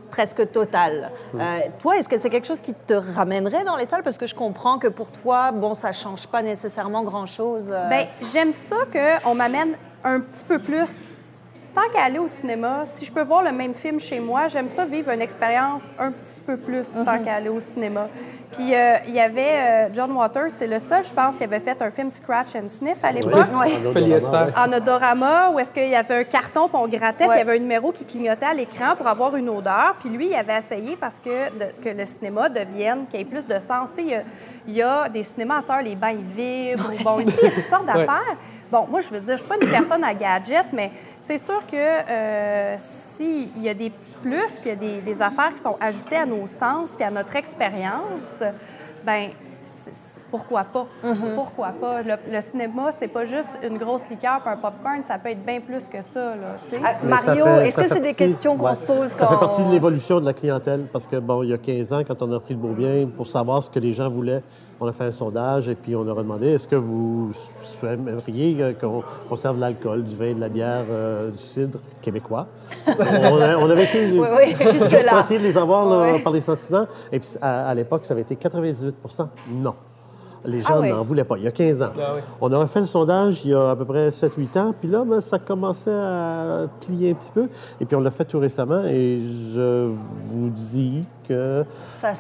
[0.10, 1.10] presque totale.
[1.34, 4.04] Euh, toi, est-ce que c'est quelque chose qui te ramènerait dans les salles?
[4.04, 7.70] Parce que je comprends que pour toi, bon, ça change pas nécessairement grand-chose.
[7.72, 7.90] euh.
[7.90, 10.90] Ben, j'aime ça qu'on m'amène un petit peu plus.
[11.74, 14.70] Tant qu'à aller au cinéma, si je peux voir le même film chez moi, j'aime
[14.70, 18.10] ça vivre une expérience un petit peu plus tant qu'à aller au cinéma.
[18.54, 21.60] Puis euh, il y avait euh, John Waters, c'est le seul, je pense, qui avait
[21.60, 23.34] fait un film Scratch and Sniff à l'époque.
[23.54, 23.92] Ouais.
[23.94, 24.46] Polyester.
[24.56, 27.42] En odorama, où est-ce qu'il y avait un carton, puis on grattait, puis il y
[27.42, 29.96] avait un numéro qui clignotait à l'écran pour avoir une odeur.
[30.00, 33.26] Puis lui, il avait essayé parce que, de- que le cinéma devienne, qu'il y ait
[33.26, 33.90] plus de sens.
[33.96, 34.22] Tu sais, il y a,
[34.68, 37.28] il y a des cinémas à cette heure, les bains ils vibrent, ou bon, il
[37.28, 38.38] y a toutes sortes d'affaires.
[38.72, 40.90] Bon, moi, je veux dire, je suis pas une personne à gadget, mais
[41.22, 42.76] c'est sûr que euh,
[43.18, 45.78] s'il y a des petits plus, puis il y a des, des affaires qui sont
[45.80, 48.44] ajoutées à nos sens, puis à notre expérience,
[49.06, 49.30] ben
[50.34, 50.88] pourquoi pas?
[51.36, 52.02] Pourquoi pas?
[52.02, 55.46] Le, le cinéma, c'est pas juste une grosse liqueur puis un popcorn, ça peut être
[55.46, 56.56] bien plus que ça, là.
[56.84, 58.74] Ah, Mario, est-ce ça que c'est des questions qu'on ouais.
[58.74, 61.50] se pose Ça quand fait partie de l'évolution de la clientèle parce que, bon, il
[61.50, 63.94] y a 15 ans, quand on a pris le Beaubien, pour savoir ce que les
[63.94, 64.42] gens voulaient,
[64.80, 67.32] on a fait un sondage et puis on leur a demandé est-ce que vous
[67.64, 72.48] souhaiteriez qu'on qu'on serve de l'alcool, du vin, de la bière, euh, du cidre québécois?
[72.88, 74.12] On, a- on avait été.
[74.12, 75.12] Oui, oui, juste jusque-là.
[75.12, 76.86] pour essayer de les avoir là, par les sentiments.
[77.12, 78.92] Et puis à, à l'époque, ça avait été 98%
[79.52, 79.74] non.
[80.46, 80.90] Les gens Ah ouais.
[80.92, 81.92] n'en voulaient pas, il y a 15 ans.
[81.98, 82.20] Ah oui.
[82.42, 85.06] On a fait le sondage il y a à peu près 7-8 ans, puis là,
[85.06, 87.48] ben, ça commençait à plier un petit peu.
[87.80, 89.20] Et puis on l'a fait tout récemment, et
[89.56, 89.88] je
[90.30, 91.64] vous dis que
[92.00, 92.12] Ça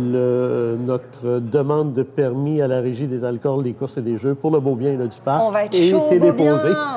[0.00, 4.34] le- notre demande de permis à la régie des alcools, des courses et des jeux
[4.34, 6.68] pour le beau bien là, du parc On va être chaud, déposée.
[6.68, 6.92] bien.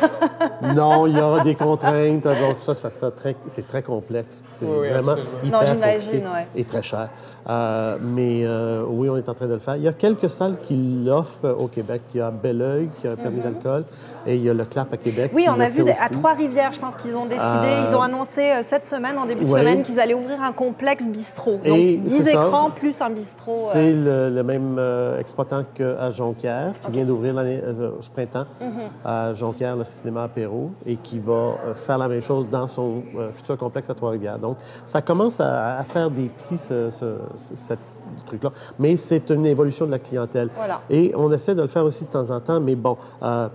[0.74, 2.22] Non, il y aura des contraintes.
[2.24, 4.42] Donc ça, ça sera très, c'est très complexe.
[4.52, 5.38] C'est Oui, oui, vraiment absolument.
[5.44, 6.46] hyper Non, j'imagine, ouais.
[6.56, 7.08] et très cher.
[7.48, 9.76] Euh, mais euh, oui, on est en train de le faire.
[9.76, 12.02] Il y a quelques salles qui l'offrent au Québec.
[12.14, 13.84] Il y a Belleuil qui a un permis d'alcool
[14.26, 15.30] et il y a le Clap à Québec.
[15.34, 16.08] Oui, on a vu à.
[16.08, 19.44] Trois-Rivières, je pense qu'ils ont décidé, Euh, ils ont annoncé euh, cette semaine, en début
[19.44, 19.60] de ouais.
[19.60, 21.58] semaine, qu'ils allaient ouvrir un complexe bistrot.
[21.64, 22.42] Donc Et 10 c'est ça.
[22.42, 23.52] écrans plus un bistrot.
[23.52, 27.60] euh, C'est le, le même euh, exploitant qu'à Jonquière, qui vient d'ouvrir l'année
[28.00, 28.68] ce printemps Mhm.
[29.04, 33.02] à Jonquière, le cinéma apéro, et qui va faire la même chose dans son
[33.32, 34.38] futur complexe à Trois-Rivières.
[34.38, 37.78] Donc, ça commence à, à faire des petits, ce, ce, ce- cette-
[38.26, 38.50] truc-là.
[38.78, 40.48] Mais c'est une évolution de la clientèle.
[40.56, 40.80] Voilà.
[40.90, 43.48] Et on essaie de le faire aussi de temps en temps, mais bon, euh,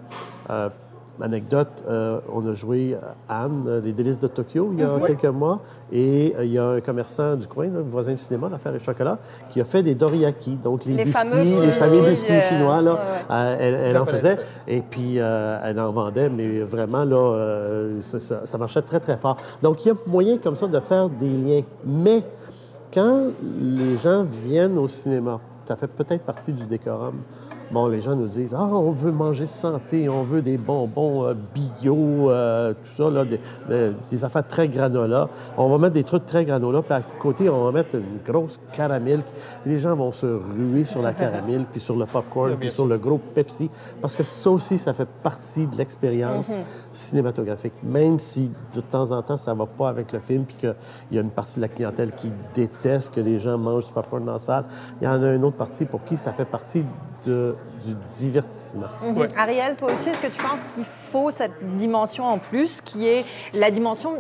[0.49, 0.70] euh,
[1.22, 2.97] anecdote, euh, on a joué
[3.30, 6.72] Anne, les délices de Tokyo, il y a quelques mois, et euh, il y a
[6.72, 9.18] un commerçant du coin, là, le voisin du cinéma, l'affaire et chocolat,
[9.49, 12.41] qui a fait des doriyaki, donc les, Les fameux biscuits, les fameux biscuits, biscuits euh,
[12.41, 13.06] chinois, là, ouais, ouais.
[13.32, 14.38] euh, elle, elle en faisait,
[14.68, 18.99] et puis euh, elle en vendait, mais vraiment, là, euh, ça, ça- ça marchait très,
[18.99, 19.38] très fort.
[19.62, 22.24] Donc, il y a moyen comme ça de faire des liens, mais
[22.96, 27.16] quand les gens viennent au cinéma, ça fait peut-être partie du décorum.
[27.72, 31.34] Bon, les gens nous disent Ah, on veut manger santé, on veut des bonbons euh,
[31.53, 35.30] bio, euh, tout ça, là, des, des- des affaires très granola.
[35.57, 38.59] On va mettre des trucs très granola, puis à côté, on va mettre une grosse
[38.72, 39.22] caramel.
[39.66, 42.97] Les gens vont se ruer sur la caramel, puis sur le popcorn, puis sur le
[42.97, 43.70] gros Pepsi,
[44.01, 46.51] parce que ça aussi, ça fait partie de l'expérience
[46.93, 47.74] cinématographique.
[47.84, 50.76] Même si de temps en temps, ça va pas avec le film, puis qu'il
[51.11, 54.24] y a une partie de la clientèle qui déteste que les gens mangent du popcorn
[54.24, 54.66] dans la salle,
[55.01, 56.86] il y en a une autre partie pour qui ça fait partie
[57.26, 57.55] de-
[57.86, 58.88] du divertissement.
[59.03, 59.18] Mhm.
[59.18, 59.28] Ouais.
[59.38, 63.26] Ariel, toi aussi, est-ce que tu penses qu'il faut cette dimension en plus, qui est
[63.53, 64.11] la dimension,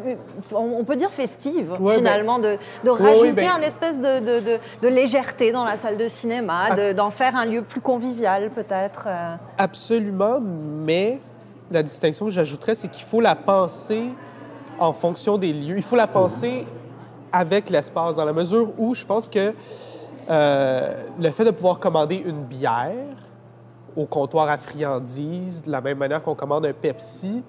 [0.53, 4.87] on peut dire festive, Ouais, finalement, de, rajouter ben- un espèce de, de- de- de
[4.87, 6.75] légèreté dans la salle de cinéma, Ah.
[6.75, 9.35] de- d'en faire un lieu plus convivial, peut-être euh?
[9.57, 11.19] Absolument, mais
[11.71, 14.03] la distinction que j'ajouterais, c'est qu'il faut la penser
[14.79, 15.77] en fonction des lieux.
[15.77, 16.65] Il faut la penser
[17.31, 19.53] avec l'espace, dans la mesure où je pense que
[20.29, 22.91] euh, le fait de pouvoir commander une bière
[23.95, 27.43] au comptoir à friandises, de la même manière qu'on commande un Pepsi,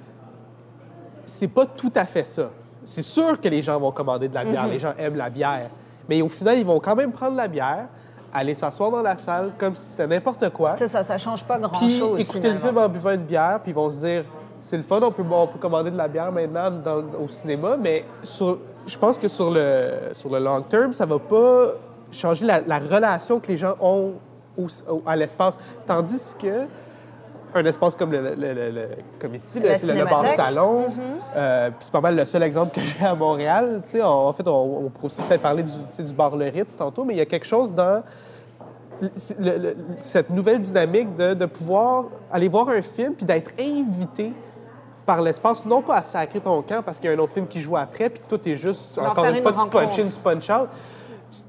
[1.24, 2.50] c'est pas tout à fait ça.
[2.84, 5.70] C'est sûr que les gens vont commander de la bière, les gens aiment la bière,
[6.08, 7.86] mais au final, ils vont quand même prendre la bière,
[8.32, 10.76] aller s'asseoir dans la salle comme si c'était n'importe quoi.
[10.76, 13.72] C'est ça, ça change pas Puis grand-chose, écouter le film en buvant une bière, puis
[13.72, 14.24] ils vont se dire
[14.60, 17.76] c'est le fun, on peut, on peut commander de la bière maintenant dans- au cinéma,
[17.76, 21.72] mais sur- je pense que sur le, sur le long terme, ça va pas
[22.12, 24.12] changer la, la relation que les gens ont
[24.58, 25.58] au- au- à l'espace.
[25.86, 26.64] Tandis que
[27.54, 28.88] un espace comme, le, le-
[29.18, 30.86] comme ici, c'est le, bar salon.
[31.34, 33.80] euh, puis c'est pas mal le seul exemple que j'ai à Montréal.
[34.02, 37.14] En, fait, on, on pourrait aussi peut-être parler du, du bar Le Ritz tantôt, mais
[37.14, 38.02] il y a quelque chose dans
[39.98, 44.32] cette nouvelle dynamique de, de pouvoir aller voir un film puis d'être invité
[45.04, 47.46] par l'espace, non pas à sacrer ton camp parce qu'il y a un autre film
[47.46, 50.50] qui joue après puis tout est juste, encore une fois, du punch in, du punch
[50.50, 50.68] out.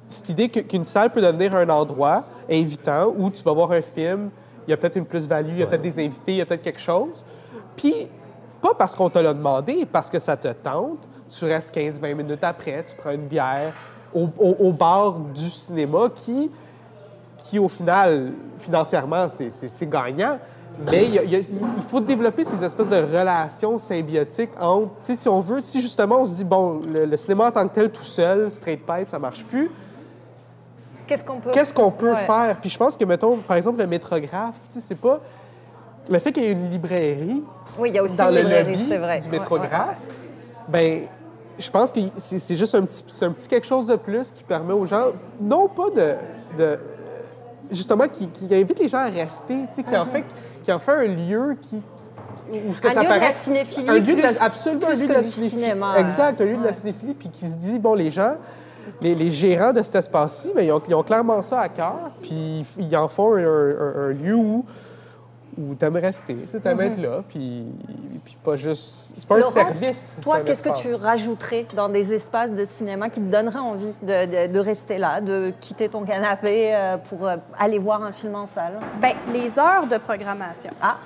[0.07, 4.29] Cette idée qu'une salle peut devenir un endroit invitant où tu vas voir un film,
[4.67, 6.45] il y a peut-être une plus-value, il y a peut-être des invités, il y a
[6.45, 7.23] peut-être quelque chose.
[7.75, 8.07] Puis,
[8.61, 12.43] pas parce qu'on te l'a demandé, parce que ça te tente, tu restes 15-20 minutes
[12.43, 13.73] après, tu prends une bière
[14.13, 16.49] au, au- bar du cinéma qui,
[17.37, 20.39] qui au final, financièrement, c'est gagnant.
[20.91, 24.51] Mais il, y a- il y a- il faut développer ces espèces de relations symbiotiques
[24.59, 27.67] entre, si on veut, si justement on se dit, bon, le, le cinéma en tant
[27.67, 29.71] que tel tout seul, straight pipe, ça marche plus,
[31.07, 31.51] Qu'est-ce qu'on peut...
[31.51, 32.15] qu'est-ce qu'on peut Ouais.
[32.25, 32.57] faire?
[32.59, 35.19] Puis je pense que, mettons, par exemple, le métrographe, tu sais, c'est pas.
[36.09, 37.43] Le fait qu'il y ait une librairie
[37.79, 39.19] Oui, il y a aussi dans une le librairie, lobby c'est vrai.
[39.19, 39.97] du Ouais, métrographe,
[40.67, 41.03] ben
[41.57, 44.31] je pense que c'est c'est juste un petit, c'est un petit quelque chose de plus
[44.31, 45.07] qui permet aux gens,
[45.41, 46.15] non pas de.
[46.57, 46.79] de-
[47.71, 50.23] justement, qui, qui invite les gens à rester, tu sais, qui, en fait,
[50.63, 51.75] qui en fait un lieu qui.
[52.67, 52.87] Où ce que.
[52.87, 55.07] Un ça lieu de la paraît- cinéphilie un lieu de la, absolument un plus lieu
[55.07, 55.61] que de la cinéphilie.
[55.63, 58.35] cinéma, Exact, un lieu de la cinéphilie, puis qui se dit, bon, les gens,
[59.01, 62.11] les, les gérants de cet espace-ci, ben, ils, ont, ils ont clairement ça à cœur,
[62.21, 64.63] puis ils en font un, un- un lieu où,
[65.57, 67.65] où t'aimes rester, tu t'aimes être là, puis,
[68.23, 69.13] puis pas juste...
[69.17, 69.39] C'est pas un.
[69.39, 73.57] Laurence, service, Toi, qu'est-ce que tu rajouterais dans des espaces de cinéma qui te donneraient
[73.59, 78.03] envie de, de- de rester là, de quitter ton canapé euh, pour euh, aller voir
[78.03, 78.73] un film en salle?
[79.01, 80.69] Bien, les heures de programmation.
[80.81, 80.97] Ah,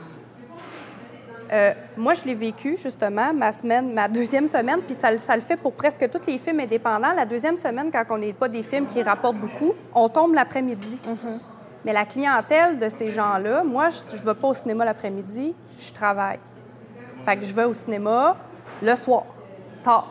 [1.53, 5.35] Euh, moi, je l'ai vécu, justement, ma semaine, ma deuxième semaine, puis ça, le- ça
[5.35, 7.11] le fait pour presque tous les films indépendants.
[7.13, 10.97] La deuxième semaine, quand on n'est pas des films qui rapportent beaucoup, on tombe l'après-midi.
[11.86, 15.91] Mais la clientèle de ces gens-là, moi, je ne vais pas au cinéma l'après-midi, je
[15.93, 16.39] travaille.
[17.25, 18.36] Fait que je vais au cinéma
[18.82, 19.23] le soir,
[19.84, 20.07] tard.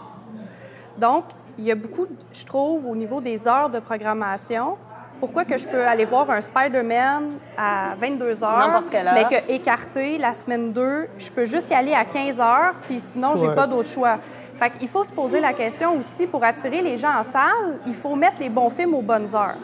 [0.98, 1.24] Donc,
[1.58, 4.76] il y a beaucoup, je trouve, au niveau des heures de programmation,
[5.20, 8.82] pourquoi que je peux aller voir un Spider-Man à 22 heures, heure.
[9.14, 12.98] mais que écarté la semaine 2, je peux juste y aller à 15 heures, puis
[12.98, 13.54] sinon, j'ai Ouais.
[13.54, 14.18] pas d'autre choix.
[14.60, 17.94] Fait qu'il faut se poser la question aussi, pour attirer les gens en salle, il
[17.94, 19.56] faut mettre les bons films aux bonnes heures.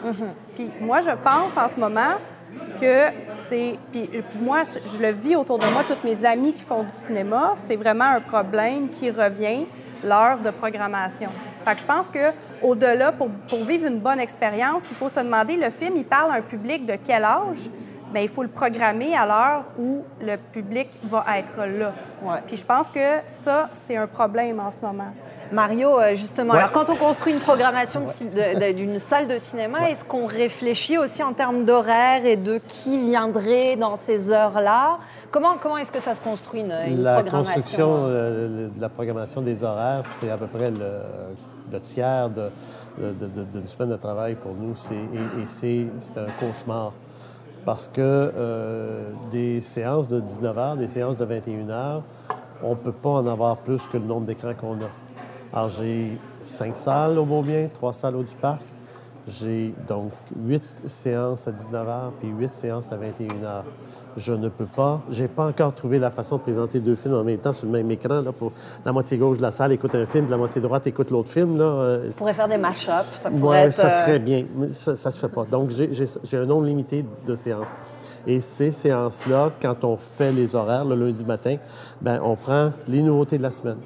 [0.55, 2.15] Puis moi, je pense en ce moment
[2.81, 3.75] que c'est...
[3.91, 4.09] Puis
[4.41, 7.75] moi, je, le vis autour de moi, toutes mes amis qui font du cinéma, c'est
[7.75, 9.67] vraiment un problème qui revient,
[10.03, 11.29] l'heure de programmation.
[11.63, 12.31] Fait que je pense que
[12.63, 16.31] au-delà, pour, pour vivre une bonne expérience, il faut se demander, le film, il parle
[16.31, 17.69] à un public de quel âge?
[18.13, 21.91] Bien, il faut le programmer à l'heure où le public va être là.
[22.23, 22.37] Ouais.
[22.47, 25.11] Puis je pense que ça, c'est un problème en ce moment.
[25.51, 26.59] Mario, euh, justement, Ouais.
[26.59, 28.01] alors quand on construit une programmation
[28.75, 33.75] d'une salle de cinéma, est-ce qu'on réfléchit aussi en termes d'horaire et de qui viendrait
[33.75, 34.99] dans ces heures-là?
[35.31, 37.53] Comment, comment est-ce que ça se construit une, une La programmation?
[37.53, 41.01] construction euh, de la programmation des horaires, c'est à peu près le,
[41.71, 42.49] le tiers de-
[42.97, 44.73] de- de- de- d'une semaine de travail pour nous.
[44.91, 46.93] Et, et c'est c'est un cauchemar.
[47.67, 52.01] Parce que euh, des séances de 19 heures, des séances de 21 heures,
[52.63, 54.89] on ne peut pas en avoir plus que le nombre d'écrans qu'on a.
[55.51, 58.61] Alors, j'ai cinq salles au Beaubien, trois salles au du Parc.
[59.27, 60.13] J'ai donc
[60.45, 63.65] huit séances à 19 heures puis huit séances à 21 heures.
[64.17, 67.23] Je ne peux pas, j'ai pas encore trouvé la façon de présenter deux films en
[67.23, 68.19] même temps sur le même écran.
[68.21, 68.51] Là, pour
[68.83, 71.29] la moitié gauche de la salle écoute un film, puis la moitié droite écoute l'autre
[71.29, 71.57] film.
[71.57, 71.63] Là.
[71.65, 73.73] Euh, On pourrait faire des mash-ups, ça pourrait Ouais, être...
[73.73, 75.45] ça euh, serait bien, mais ça ne se fait pas.
[75.45, 77.75] Donc, j'ai- un nombre limité de séances.
[78.25, 81.55] Et ces séances-là, quand on fait les horaires le lundi matin,
[82.01, 83.77] ben on prend les nouveautés de la semaine.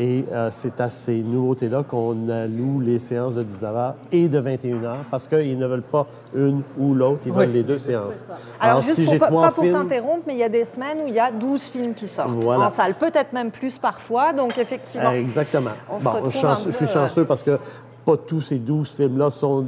[0.00, 4.94] Et euh, c'est à ces nouveautés-là qu'on alloue les séances de 19h et de 21h
[5.10, 8.24] parce qu'ils ne veulent pas une ou l'autre, ils veulent les deux séances.
[8.60, 10.98] Alors, juste pour, j'ai pas, pas pour films- t'interrompre, mais il y a des semaines
[11.04, 12.66] où il y a 12 films qui sortent Voilà.
[12.66, 15.10] en salle, peut-être même plus parfois, donc effectivement...
[15.10, 15.70] Exactement.
[15.90, 17.58] On se bon, retrouve chance- un peu, je suis euh, chanceux parce que
[18.04, 19.62] pas tous ces 12 films-là sont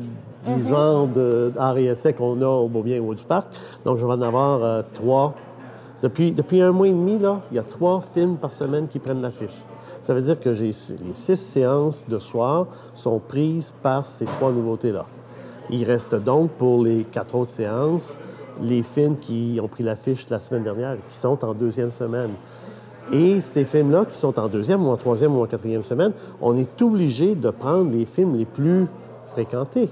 [0.47, 0.67] du Mhm.
[0.69, 3.49] genre de- d'art et essai qu'on a au Beaubien ou au du Parc.
[3.85, 5.35] Donc, je vais en avoir euh, trois.
[6.05, 9.01] Depuis, depuis un mois et demi, là, il y a trois films par semaine qui
[9.01, 9.65] prennent l'affiche.
[10.03, 14.51] Ça veut dire que j'ai les six séances de soir sont prises par ces trois
[14.51, 15.07] nouveautés-là.
[15.71, 18.19] Il reste donc pour les quatre autres séances
[18.63, 22.31] les films qui ont pris l'affiche la semaine dernière qui sont en deuxième semaine.
[23.13, 26.57] Et ces films-là, qui sont en deuxième ou en troisième ou en quatrième semaine, on
[26.57, 28.87] est obligé de prendre les films les plus
[29.33, 29.91] fréquentés.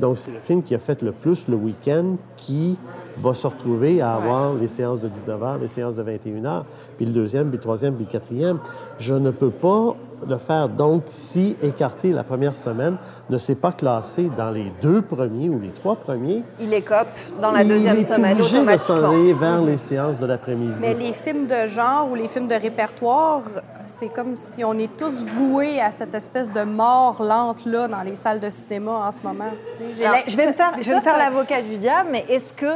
[0.00, 2.76] Donc, c'est le film qui a fait le plus le week-end qui
[3.18, 6.62] va se retrouver à avoir les séances de 19h, les séances de 21h,
[6.96, 8.58] puis le deuxième, puis le troisième, puis le quatrième.
[8.98, 9.94] Je ne peux pas
[10.24, 10.68] le faire.
[10.68, 12.96] Donc, si écarté la première semaine
[13.28, 17.08] ne s'est pas classé dans les deux premiers ou les trois premiers, Il écope
[17.40, 20.74] dans la il deuxième est semaine obligé de s'en aller vers les séances de l'après-midi.
[20.80, 23.42] Mais les films de genre ou les films de répertoire,
[23.86, 28.14] c'est comme si on est tous voués à cette espèce de mort lente-là dans les
[28.14, 29.50] salles de cinéma en ce moment.
[29.76, 29.92] tu sais.
[29.98, 32.10] J'ai Alors, l'im- je vais me ça- faire, je vais me faire l'avocat du diable,
[32.12, 32.66] mais est-ce que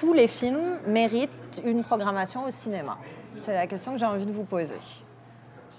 [0.00, 2.96] tous les films méritent une programmation au cinéma
[3.36, 4.74] C'est la question que j'ai envie de vous poser.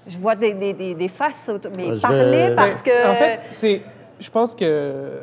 [0.08, 3.12] Je vois des, des, des, des faces, mais je parlez vais- parce que...
[3.12, 3.82] En fait, c'est,
[4.20, 5.22] je pense que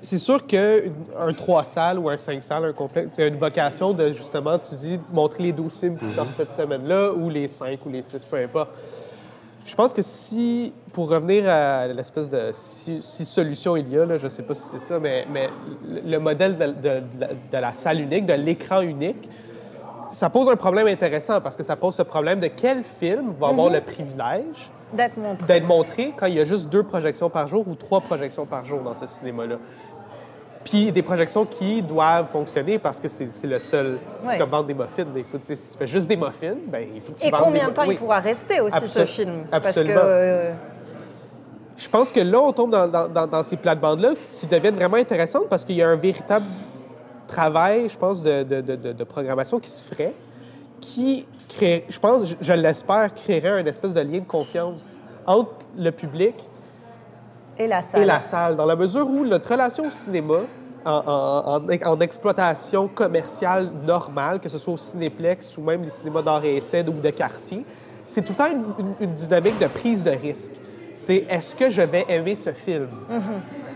[0.00, 4.12] c'est sûr qu'un 3 salles ou un 5 salles, un complexe, c'est une vocation de
[4.12, 7.90] justement, tu dis, montrer les 12 films qui sortent cette semaine-là, ou les 5 ou
[7.90, 8.70] les 6, peu importe.
[9.66, 14.04] Je pense que si, pour revenir à l'espèce de si, si solution il y a,
[14.04, 15.48] là, je ne sais pas si c'est ça, mais, mais
[15.88, 19.28] le le modèle de, de- de la- de la salle unique, de l'écran unique,
[20.10, 23.48] ça pose un problème intéressant parce que ça pose ce problème de quel film va
[23.48, 25.46] avoir le privilège D'être montré.
[25.46, 28.64] d'être montré quand il y a juste deux projections par jour ou trois projections par
[28.64, 29.56] jour dans ce cinéma-là.
[30.64, 33.92] Puis des projections qui doivent fonctionner parce que c'est le seul.
[34.22, 34.32] Ouais.
[34.32, 35.04] C'est comme vendre des muffins.
[35.16, 37.68] Il faut, si tu fais juste des muffins, ben, il faut que tu Et combien
[37.68, 37.94] de temps oui.
[37.94, 39.44] il pourra rester aussi, ce film?
[39.50, 39.94] Absolument.
[39.94, 40.08] Parce que...
[40.10, 40.52] euh,
[41.78, 44.98] Je pense que là, on tombe dans, dans- dans- dans ces plates-bandes-là qui deviennent vraiment
[44.98, 46.44] intéressantes parce qu'il y a un véritable
[47.26, 50.12] travail, je pense, de, de- de- de- de programmation qui se ferait,
[50.80, 55.52] qui crée, je pense, je, je l'espère, créerait un espèce de lien de confiance entre
[55.78, 56.34] le public
[57.60, 58.02] Et la salle.
[58.02, 60.40] et la salle, dans la mesure où notre relation au cinéma,
[60.84, 65.90] en, en- en- en exploitation commerciale normale, que ce soit au cinéplex ou même les
[65.90, 67.64] cinémas d'art et essai ou de quartier,
[68.06, 70.52] c'est tout le temps une, une- une dynamique de prise de risque.
[70.94, 72.88] C'est est-ce que je vais aimer ce film?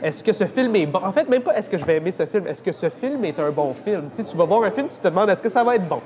[0.02, 1.00] Est-ce que ce film est bon?
[1.04, 3.24] En fait, même pas est-ce que je vais aimer ce film, est-ce que ce film
[3.24, 4.04] est un bon film?
[4.14, 5.86] Tu sais, tu vas voir un film, tu te demandes est-ce que ça va être
[5.88, 6.00] bon?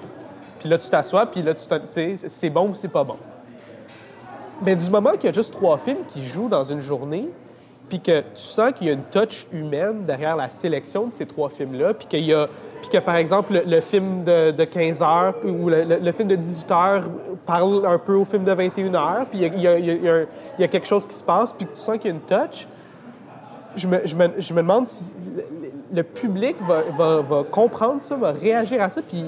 [0.59, 3.05] Puis là, tu t'assois, puis là, tu te- tu sais, c'est bon ou c'est pas
[3.05, 3.16] bon.
[4.62, 7.29] Mais du moment qu'il y a juste trois films qui jouent dans une journée,
[7.89, 11.26] puis que tu sens qu'il y a une touch humaine derrière la sélection de ces
[11.26, 12.49] trois films-là, puis qu'il y a
[12.80, 16.70] puis que, par exemple, le, film de, de 15 heures ou le, film de 18
[16.70, 17.05] heures
[17.45, 20.01] parle un peu au film de 21 heures, puis il y a, il
[20.59, 22.20] y a- quelque chose qui se passe, puis que tu sens qu'il y a une
[22.20, 22.68] touch.
[23.74, 25.45] Je me, je me- je me demande si le,
[25.93, 29.24] le public va, va- va comprendre ça, va réagir à ça, puis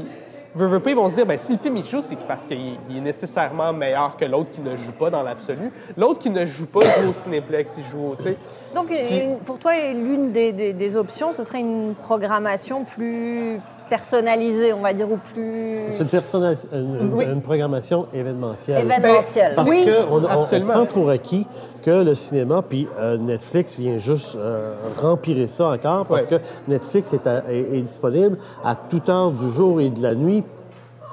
[0.55, 2.47] veut, veut pas, ils vont se dire, ben, si le film il joue, c'est parce
[2.47, 5.71] qu'il il est nécessairement meilleur que l'autre qui ne joue pas dans l'absolu.
[5.97, 8.17] L'autre qui ne joue pas joue au Cinéplex, il joue au.
[8.17, 8.37] tu sais.
[8.75, 13.61] Donc, une- pour toi, l'une des, des- des options, ce serait une programmation plus
[13.91, 17.25] personnalisée, on va dire, ou plus C'est une, personna- une- une- Oui.
[17.25, 18.87] une programmation événementielle.
[18.87, 19.53] événementielle.
[19.57, 21.47] Parce Oui, qu'on on- prend pour acquis
[21.83, 26.39] que le cinéma, puis euh, Netflix vient juste euh, rempirer ça encore, parce Ouais.
[26.39, 30.15] que Netflix est, à- est- est disponible à toute heure du jour et de la
[30.15, 30.45] nuit,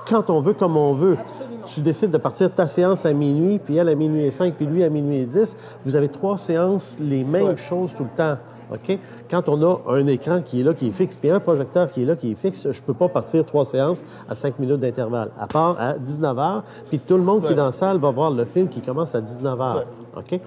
[0.08, 1.18] quand on veut, comme on veut.
[1.66, 4.66] Tu décides de partir ta séance à minuit, puis elle à minuit et 5, puis
[4.66, 5.58] lui à minuit et 10.
[5.84, 7.58] Vous avez trois séances, les mêmes Ouais.
[7.58, 8.38] choses tout le temps.
[8.72, 9.00] OK?
[9.30, 12.04] Quand on a un écran qui est là, qui est fixe, puis un projecteur qui
[12.04, 14.80] est là, qui est fixe, je ne peux pas partir trois séances à cinq minutes
[14.80, 17.98] d'intervalle, à part à 19 h, puis tout le monde qui est dans la salle
[17.98, 19.84] va voir le film qui commence à 19 h.
[20.18, 20.40] OK?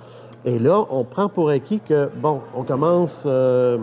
[0.44, 3.78] Et là, on prend pour acquis que, bon, on commence, euh,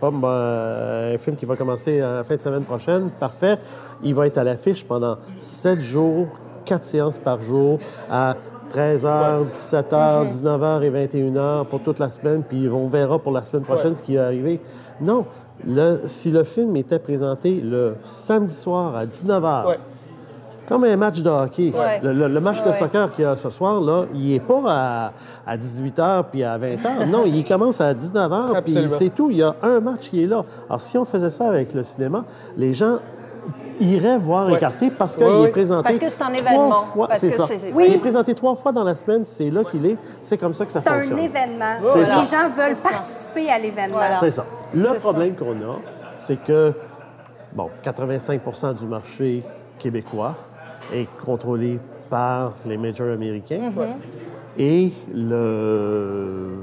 [0.00, 3.58] pas, euh, un film qui va commencer à la fin de semaine prochaine, parfait.
[4.02, 6.28] Il va être à l'affiche pendant sept jours,
[6.66, 7.78] quatre séances par jour,
[8.10, 8.36] à
[8.72, 13.64] 13h, 17h, 19h et 21h pour toute la semaine, puis on verra pour la semaine
[13.64, 13.94] prochaine Ouais.
[13.96, 14.60] ce qui va arriver.
[15.00, 15.24] Non.
[15.66, 19.78] Le- si le film était présenté le samedi soir à 19h, Ouais.
[20.68, 21.72] comme un match de hockey.
[21.76, 21.98] Ouais.
[22.02, 24.62] Le, le- le match de soccer qu'il y a ce soir, là, il n'est pas
[24.66, 25.12] à,
[25.46, 27.06] à 18h puis à 20h.
[27.10, 29.30] Non, il commence à 19h, puis c'est tout.
[29.30, 30.44] Il y a un match qui est là.
[30.68, 32.24] Alors, si on faisait ça avec le cinéma,
[32.56, 32.98] les gens
[33.80, 34.54] iraient voir Ouais.
[34.56, 36.82] écarté parce qu'il Ouais, est présenté Parce que c'est un trois événement.
[36.82, 37.08] fois.
[37.08, 37.46] Parce C'est que ça.
[37.46, 37.84] c'est- Oui.
[37.88, 39.96] Il est présenté trois fois dans la semaine, c'est là qu'il est.
[40.20, 41.18] C'est comme ça que ça C'est un fonctionne.
[41.18, 41.76] événement.
[41.80, 42.14] C'est Les ça.
[42.22, 42.88] gens veulent C'est ça.
[42.90, 43.96] participer à l'événement.
[43.96, 44.16] Voilà.
[44.16, 44.44] C'est ça.
[44.74, 45.76] Le C'est problème qu'on a,
[46.16, 46.72] c'est que,
[47.52, 49.42] bon, 85% du marché
[49.78, 50.34] québécois
[50.94, 51.78] est contrôlé
[52.10, 53.70] par les majors américains
[54.58, 56.56] et le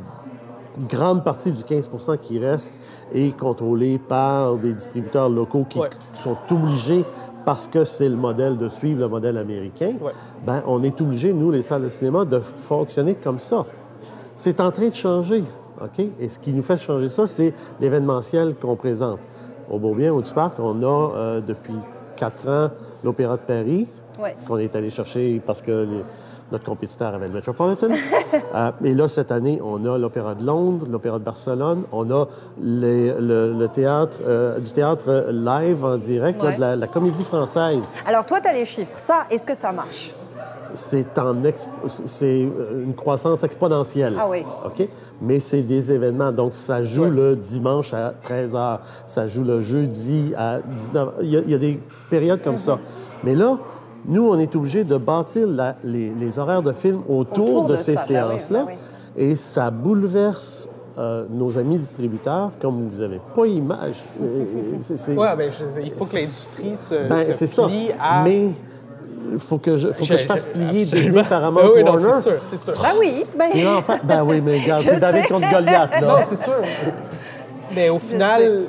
[0.90, 1.90] grande partie du 15
[2.22, 2.74] qui reste
[3.14, 5.90] est contrôlé par des distributeurs locaux qui Ouais.
[6.22, 7.06] sont obligés
[7.46, 10.12] parce que c'est le modèle de suivre le modèle américain, Ouais.
[10.46, 13.66] ben, on est obligé, nous, les salles de cinéma, de fonctionner comme ça.
[14.34, 15.44] C'est en train de changer,
[15.80, 16.06] OK?
[16.20, 19.20] Et ce qui nous fait changer ça, c'est l'événementiel qu'on présente.
[19.70, 21.76] Au Beaubien, au Parc, on a euh, depuis
[22.16, 22.70] quatre ans
[23.04, 23.88] l'Opéra de Paris,
[24.20, 24.36] Ouais.
[24.48, 26.04] qu'on est allé chercher parce que les-
[26.52, 27.88] notre compétiteur avait le Metropolitan.
[28.54, 32.26] Euh, et là, cette année, on a l'Opéra de Londres, l'Opéra de Barcelone, on a
[32.62, 37.24] les- le, le théâtre, euh, du théâtre live en direct, là, de la, la comédie
[37.24, 37.96] française.
[38.06, 38.98] Alors, toi, tu as les chiffres.
[38.98, 40.14] Ça, est-ce que ça marche?
[40.74, 41.70] c'est en ex-
[42.06, 44.16] c'est une croissance exponentielle.
[44.20, 44.44] Ah oui.
[44.66, 44.88] OK?
[45.22, 46.34] Mais c'est des événements.
[46.34, 47.10] Donc, ça joue Ouais.
[47.10, 51.12] le dimanche à 13 h, ça joue le jeudi à 19 h.
[51.22, 51.80] Il y a, il y a des
[52.10, 52.78] périodes comme ça.
[53.24, 53.58] Mais là,
[54.08, 57.74] nous, on est obligé de bâtir la- les, les horaires de films autour, Autour de,
[57.74, 58.60] de ces ben oui, séances-là.
[58.60, 58.74] ben oui.
[59.24, 63.96] Et ça bouleverse euh, nos amis distributeurs comme vous n'avez pas image.
[64.22, 67.66] Euh, Ouais, ben, je- il faut que l'industrie se, ben, se c'est ça.
[67.66, 68.24] plie à.
[68.24, 68.50] Mais
[69.34, 71.02] il faut que je, faut que je fasse plier absolument.
[71.02, 72.10] Disney, Paramount, Ah oui, non, Warner.
[72.16, 72.74] c'est sûr, c'est sûr.
[72.82, 73.26] Ben oui.
[73.38, 73.46] Ben...
[73.52, 76.24] Sinon, en fait, ben oui, mais regarde, c'est David contre Goliath, Non, là.
[76.24, 76.54] c'est sûr.
[77.76, 78.62] Mais au final,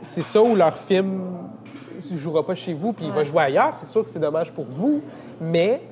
[0.00, 1.20] c'est ça où leur film
[2.14, 3.70] ne jouera pas chez vous, puis il va jouer ailleurs.
[3.74, 5.00] C'est sûr que c'est dommage pour vous,
[5.40, 5.82] mais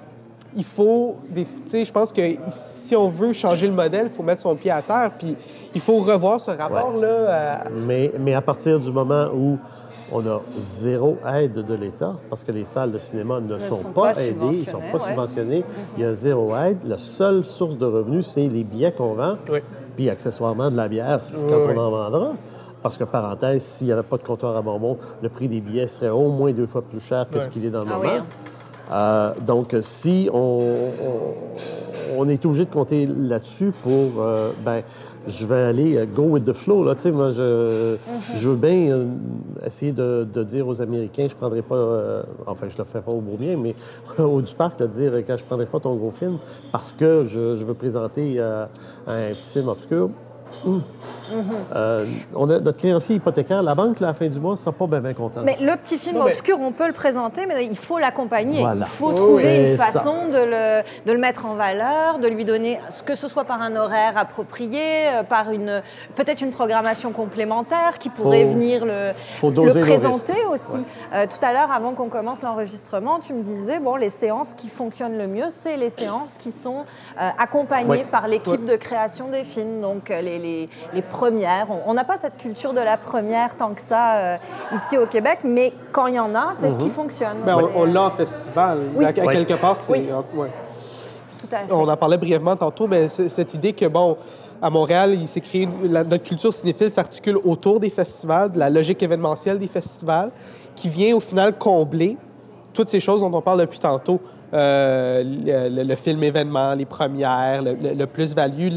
[0.56, 1.16] il faut.
[1.28, 4.42] des- Tu sais, je pense que si on veut changer le modèle, il faut mettre
[4.42, 5.36] son pied à terre, puis
[5.74, 7.62] il faut revoir ce rapport-là.
[7.66, 9.58] à- Mais, mais à partir du moment où
[10.12, 13.88] on a zéro aide de l'État, parce que les salles de cinéma ne, sont, sont
[13.90, 15.08] pas, pas aidées, ils ne sont subventionnées, pas ouais.
[15.08, 15.64] subventionnés,
[15.96, 16.78] il y a zéro aide.
[16.84, 19.60] La seule source de revenus, c'est les billets qu'on vend, Oui.
[19.94, 21.74] puis accessoirement de la bière quand oui.
[21.76, 22.32] on en vendra.
[22.82, 25.86] Parce que, parenthèse, s'il n'y avait pas de comptoir à bonbons, le prix des billets
[25.86, 27.40] serait au moins deux fois plus cher que Ouais.
[27.42, 28.02] ce qu'il est dans le Ah moment.
[28.04, 28.24] oui, hein.
[28.92, 34.82] Euh, donc, si on, on- on est obligé de compter là-dessus pour, euh, ben,
[35.28, 36.82] je vais aller euh, go with the flow.
[36.82, 37.96] Là, tu sais, moi, je,
[38.34, 39.04] je veux bien euh,
[39.64, 43.12] essayer de, de dire aux Américains, je prendrai pas, euh, enfin, je le fais pas
[43.12, 43.76] au Beaubien, mais
[44.18, 46.38] au du parc, de dire que je prendrai pas ton gros film
[46.72, 48.64] parce que je, je veux présenter euh,
[49.06, 50.10] un petit film obscur.
[51.74, 54.56] Euh, on a notre créancier hypothécaire, la banque, là, à la fin du mois, ne
[54.56, 55.44] sera pas bien bien contente.
[55.44, 58.60] Mais le petit film Non, mais- obscur, on peut le présenter, mais il faut l'accompagner.
[58.60, 58.86] Voilà.
[58.86, 59.70] Il faut trouver oui.
[59.72, 63.44] une façon de le, de le mettre en valeur, de lui donner, que ce soit
[63.44, 65.82] par un horaire approprié, euh, par une
[66.16, 69.12] peut-être une programmation complémentaire qui pourrait Faut- venir le,
[69.82, 70.78] présenter aussi.
[71.14, 74.68] Euh, tout à l'heure, avant qu'on commence l'enregistrement, tu me disais, bon, les séances qui
[74.68, 76.84] fonctionnent le mieux, c'est les séances qui sont
[77.20, 81.66] euh, accompagnées par l'équipe de création des films, donc les, les, les, premières.
[81.86, 84.36] On n'a pas cette culture de la première tant que ça euh,
[84.74, 86.92] ici au Québec, mais quand il y en a, c'est ce qui mhm.
[86.92, 87.36] fonctionne.
[87.44, 88.80] Ben, on, l'a en festival.
[89.04, 89.92] À, quelque part, c'est...
[89.92, 90.48] Oui.
[91.70, 94.16] On en parlait brièvement tantôt, mais cette idée que, bon,
[94.62, 95.68] à Montréal, il s'est créé...
[95.84, 100.30] notre culture cinéphile s'articule autour des festivals, de la logique événementielle des festivals,
[100.76, 102.16] qui vient au final combler
[102.72, 104.20] toutes ces choses dont on parle depuis tantôt.
[104.52, 105.22] Euh,
[105.70, 108.68] le, film événement, les premières, le, plus-value,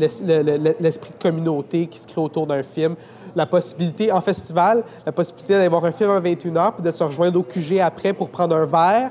[0.79, 2.95] l'esprit de communauté qui se crée autour d'un film,
[3.35, 7.03] la possibilité, en festival, la possibilité d'aller voir un film à 21h puis de se
[7.03, 9.09] rejoindre au QG après pour prendre un verre,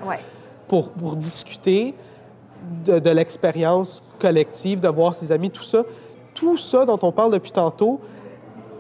[0.69, 1.95] pour, pour, discuter
[2.87, 5.83] de, l'expérience collective, de voir ses amis, tout ça.
[6.33, 8.01] Tout ça dont on parle depuis tantôt,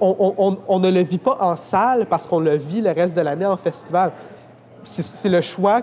[0.01, 3.16] on, on, on ne le vit pas en salle parce qu'on le vit le reste
[3.16, 4.12] de l'année en festival.
[4.85, 5.83] C'est le choix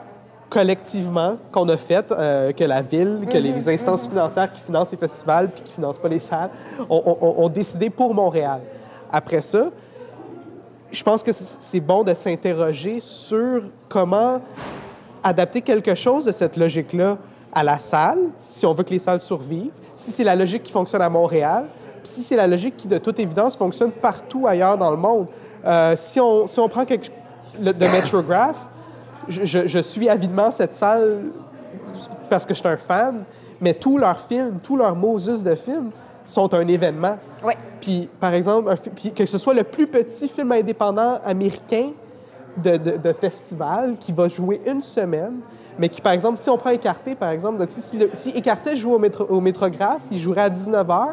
[0.50, 3.70] collectivement qu'on a fait, euh, que la ville, que les, mhm.
[3.70, 6.50] instances financières qui financent les festivals puis qui financent pas les salles,
[6.90, 8.62] ont, décidé pour Montréal.
[9.12, 9.70] Après ça,
[10.92, 14.42] je pense que c'est bon de s'interroger sur comment
[15.24, 17.18] adapter quelque chose de cette logique-là
[17.52, 20.72] à la salle, si on veut que les salles survivent, si c'est la logique qui
[20.72, 21.66] fonctionne à Montréal,
[22.04, 25.28] puis si c'est la logique qui, de toute évidence, fonctionne partout ailleurs dans le monde.
[25.66, 27.12] Euh, si, on, si on prend quelque,
[27.60, 28.58] le, de Metrograph,
[29.28, 31.26] je, suis avidement cette salle
[32.30, 33.24] parce que je suis un fan,
[33.60, 35.92] mais tous leurs films, tous leurs Moses de films
[36.26, 37.18] sont un événement.
[37.44, 37.54] Oui.
[37.82, 38.74] Puis, par exemple,
[39.16, 41.90] que ce soit le plus petit film indépendant américain
[42.58, 45.40] de, de, festival qui va jouer une semaine,
[45.78, 48.94] mais qui, par exemple, si on prend Écarté, par exemple, si, si, si Écarté joue
[48.94, 51.08] au, métro, au métrographe, il jouerait à 19 h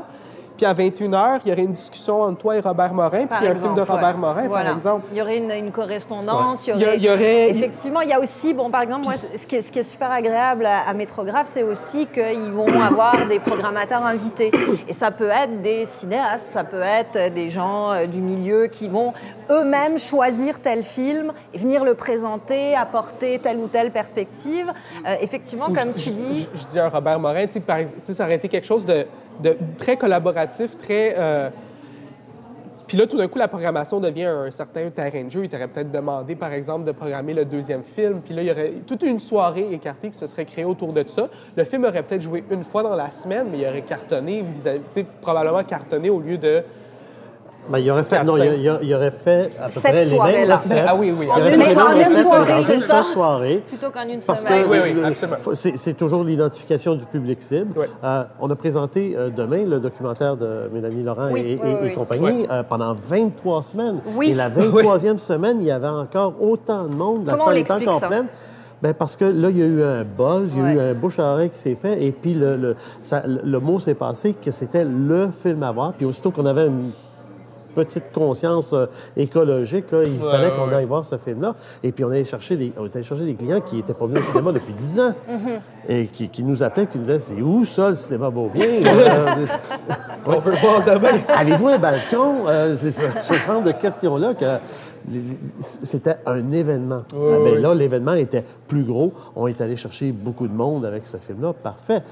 [0.56, 3.54] puis à 21h, il y aurait une discussion entre toi et Robert Morin, puis un
[3.54, 5.06] film de Robert Morin, par exemple.
[5.12, 6.66] Il y aurait une, correspondance.
[6.66, 9.62] Il, y aurait, Effectivement, il y a aussi, bon, par exemple, moi, ce qui, est,
[9.62, 14.50] ce qui est super agréable à, Métrographe, c'est aussi qu'ils vont avoir des programmateurs invités.
[14.88, 18.88] Et ça peut être des cinéastes, ça peut être des gens euh, du milieu qui
[18.88, 19.12] vont
[19.50, 24.72] eux-mêmes choisir tel film et venir le présenter, apporter telle ou telle perspective.
[25.06, 26.48] Euh, effectivement, comme tu dis...
[26.54, 27.60] Je, dis à Robert Morin, tu
[28.00, 29.06] sais, ça aurait été quelque chose de
[29.78, 31.14] très collaboratif, très.
[31.16, 31.50] Euh,
[32.86, 35.44] puis là, tout d'un coup, la programmation devient un certain terrain de jeu.
[35.44, 38.20] Il t'aurait peut-être demandé, par exemple, de programmer le deuxième film.
[38.24, 41.02] Puis là, il y aurait toute une soirée écartée qui se serait créée autour de
[41.04, 41.28] ça.
[41.56, 44.44] Le film aurait peut-être joué une fois dans la semaine, mais il aurait cartonné,
[45.20, 46.62] probablement cartonné au lieu de
[47.68, 50.84] ben, il aurait fait, non, il, aurait fait à peu près les mêmes recettes.
[50.86, 51.26] Ah oui, oui.
[51.30, 53.02] En une, soirée, c'est ça?
[53.02, 53.62] soirée.
[53.66, 54.64] Plutôt qu'en une Parce semaine.
[54.64, 55.38] Que, oui, oui, absolument.
[55.52, 57.74] C'est toujours l'identification du public cible.
[58.04, 61.58] Euh, on a présenté euh, demain le documentaire de Mélanie Laurent et,
[61.94, 64.00] compagnie euh, pendant 23 semaines.
[64.22, 67.26] Et la 23e semaine, il y avait encore autant de monde.
[67.26, 68.26] La salle est encore pleine.
[68.82, 70.94] Bien, parce que là, il y a eu un buzz, il y a eu un
[70.94, 72.76] bouche à oreille qui s'est fait, et puis le, le,
[73.42, 75.94] le mot s'est passé que c'était le film à voir.
[75.94, 76.92] Puis aussitôt qu'on avait une
[77.76, 81.54] petite conscience euh, écologique, là, il fallait qu'on aille voir ce film-là.
[81.82, 84.22] Et puis, on allait chercher des, on allait chercher des clients qui n'étaient pas venus
[84.26, 85.90] au cinéma depuis 10 ans mm-hmm.
[85.90, 88.66] et qui, qui, nous appelaient, qui nous disaient C'est où ça, le cinéma Beaubien?
[90.26, 91.18] On veut voir demain.
[91.28, 92.48] Avez-vous un balcon?
[92.48, 94.58] Euh, C'est ce genre de questions-là que
[95.60, 97.02] c'était un événement.
[97.12, 99.12] Ah, ben là, l'événement était plus gros.
[99.36, 101.52] On est allé chercher beaucoup de monde avec ce film-là.
[101.52, 102.02] Parfait.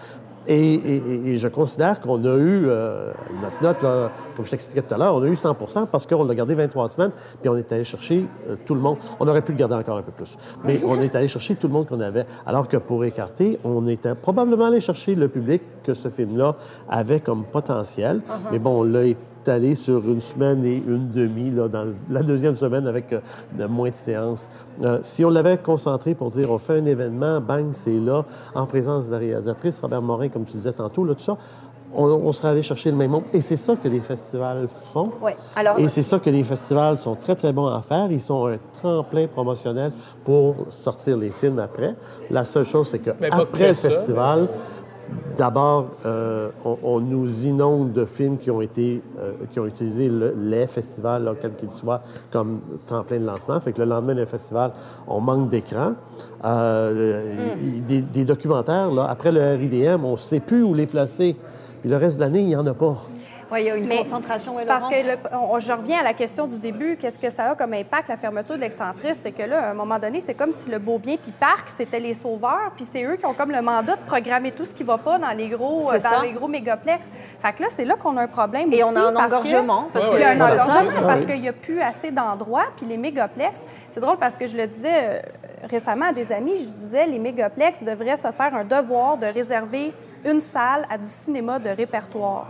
[0.47, 4.99] Et, je considère qu'on a eu, euh, notre note, là, comme je t'expliquais tout à
[4.99, 5.57] l'heure, on a eu 100
[5.91, 8.99] parce qu'on l'a gardé 23 semaines, puis on est allé chercher euh, tout le monde.
[9.21, 10.37] On aurait pu le garder encore un peu plus.
[10.65, 12.27] Mais on est allé chercher tout le monde qu'on avait.
[12.47, 16.57] Alors que pour écarter, on était probablement allé chercher le public que ce film-là
[16.89, 18.19] avait comme potentiel.
[18.19, 18.53] Uh-huh.
[18.53, 19.05] Mais bon, on l'a
[19.49, 23.21] allé sur une semaine et une demi, là, dans la deuxième semaine avec euh,
[23.59, 24.49] de moins de séances.
[24.83, 28.25] Euh, si on l'avait concentré pour dire on fait un événement, bang, c'est là,
[28.55, 31.37] en présence de la réalisatrice, Robert Morin, comme tu disais tantôt, là, tout ça,
[31.97, 33.25] on, serait allé chercher le même monde.
[33.33, 35.11] Et c'est ça que les festivals font.
[35.23, 35.33] Oui.
[35.57, 35.79] Alors...
[35.79, 38.11] Et c'est ça que les festivals sont très, très bons à faire.
[38.11, 39.93] Ils sont un tremplin promotionnel
[40.25, 41.95] pour sortir les films après.
[42.31, 44.49] La seule chose, c'est qu'après le festival,
[45.37, 50.67] D'abord, euh, on, nous inonde de films qui ont été, euh, qui ont utilisé les
[50.69, 53.61] festivals, quels qu'ils soient, comme tremplin de lancement.
[53.61, 54.73] Fait que le lendemain d'un festival,
[55.09, 55.95] on manque d'écran.
[56.45, 57.35] Euh,
[57.67, 58.03] mm.
[58.13, 61.37] des, documentaires, là, après le RIDM, on ne sait plus où les placer.
[61.81, 62.97] Puis le reste de l'année, il n'y en a pas.
[63.55, 64.55] Oui, il y a une concentration.
[64.67, 68.09] parce que je reviens à la question du début, qu'est-ce que ça a comme impact,
[68.09, 69.19] la fermeture de l'excentrice?
[69.21, 71.69] C'est que là, à un moment donné, c'est comme si le beau bien puis parc,
[71.69, 74.75] c'était les sauveurs, puis c'est eux qui ont comme le mandat de programmer tout ce
[74.75, 77.09] qui va pas dans les gros, euh, dans les gros mégaplex.
[77.39, 78.73] Fait que là, c'est là qu'on a un problème.
[78.73, 79.89] Et on a un engorgement.
[79.93, 82.97] Parce il y a un engorgement parce qu'il n'y a plus assez d'endroits, puis les
[82.97, 85.21] mégaplex, c'est drôle parce que je le disais euh,
[85.71, 89.93] récemment à des amis, je disais les mégaplex devraient se faire un devoir de réserver
[90.25, 92.49] une salle à du cinéma de répertoire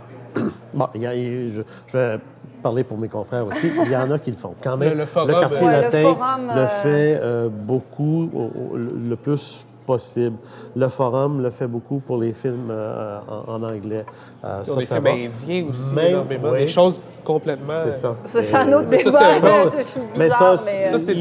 [0.73, 2.19] Bon, il y a- je, je vais
[2.61, 3.67] parler pour mes confrères aussi.
[3.85, 4.53] Il y en a qui le font.
[4.61, 8.29] Quand même, Le- le forum, quartier Ouais, le latin forum, le euh, fait euh, beaucoup,
[8.33, 10.35] au- au- le plus possible.
[10.75, 14.03] Le forum le fait beaucoup pour les films euh, en, en anglais.
[14.43, 16.49] Euh, Sur ça, les ça films indiens aussi, Même, énormément.
[16.53, 16.57] oui.
[16.59, 17.81] Des choses complètement...
[17.85, 18.15] C'est ça.
[18.25, 19.11] C'est un autre débat.
[19.11, 19.35] ça,
[19.79, 21.13] c'est Mais bizarre, ça, euh, c'est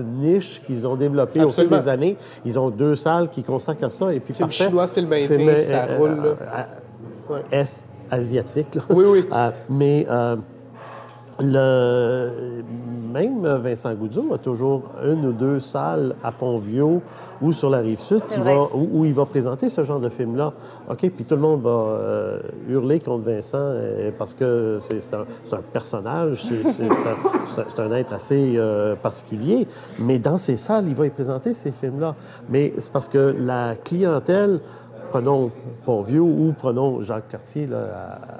[0.00, 2.16] une niche qu'ils ont développée au fil des années.
[2.44, 4.12] Ils ont deux salles qui consacrent à ça.
[4.14, 4.64] Et puis Film parfait.
[4.64, 6.34] chinois, film indien, ça euh, roule, euh.
[7.50, 8.74] Est asiatique.
[8.74, 8.82] là.
[8.90, 9.28] Oui, oui.
[9.32, 10.36] Euh, mais euh,
[11.40, 12.62] le,
[13.16, 17.00] même Vincent Goudzot a toujours une ou deux salles à Pont-Vieux
[17.42, 20.08] ou sur la rive sud qui va, où, où il va présenter ce genre de
[20.08, 20.52] film-là.
[20.90, 25.62] OK, puis tout le monde va euh, hurler contre Vincent euh, parce que c'est un,
[25.72, 29.66] personnage, c'est un, être assez euh, particulier.
[29.98, 32.14] Mais dans ces salles, il va y présenter ces films-là.
[32.48, 34.60] Mais c'est parce que la clientèle
[35.08, 35.50] prenons
[35.84, 37.78] Pont-Vieux ou prenons Jacques Cartier là,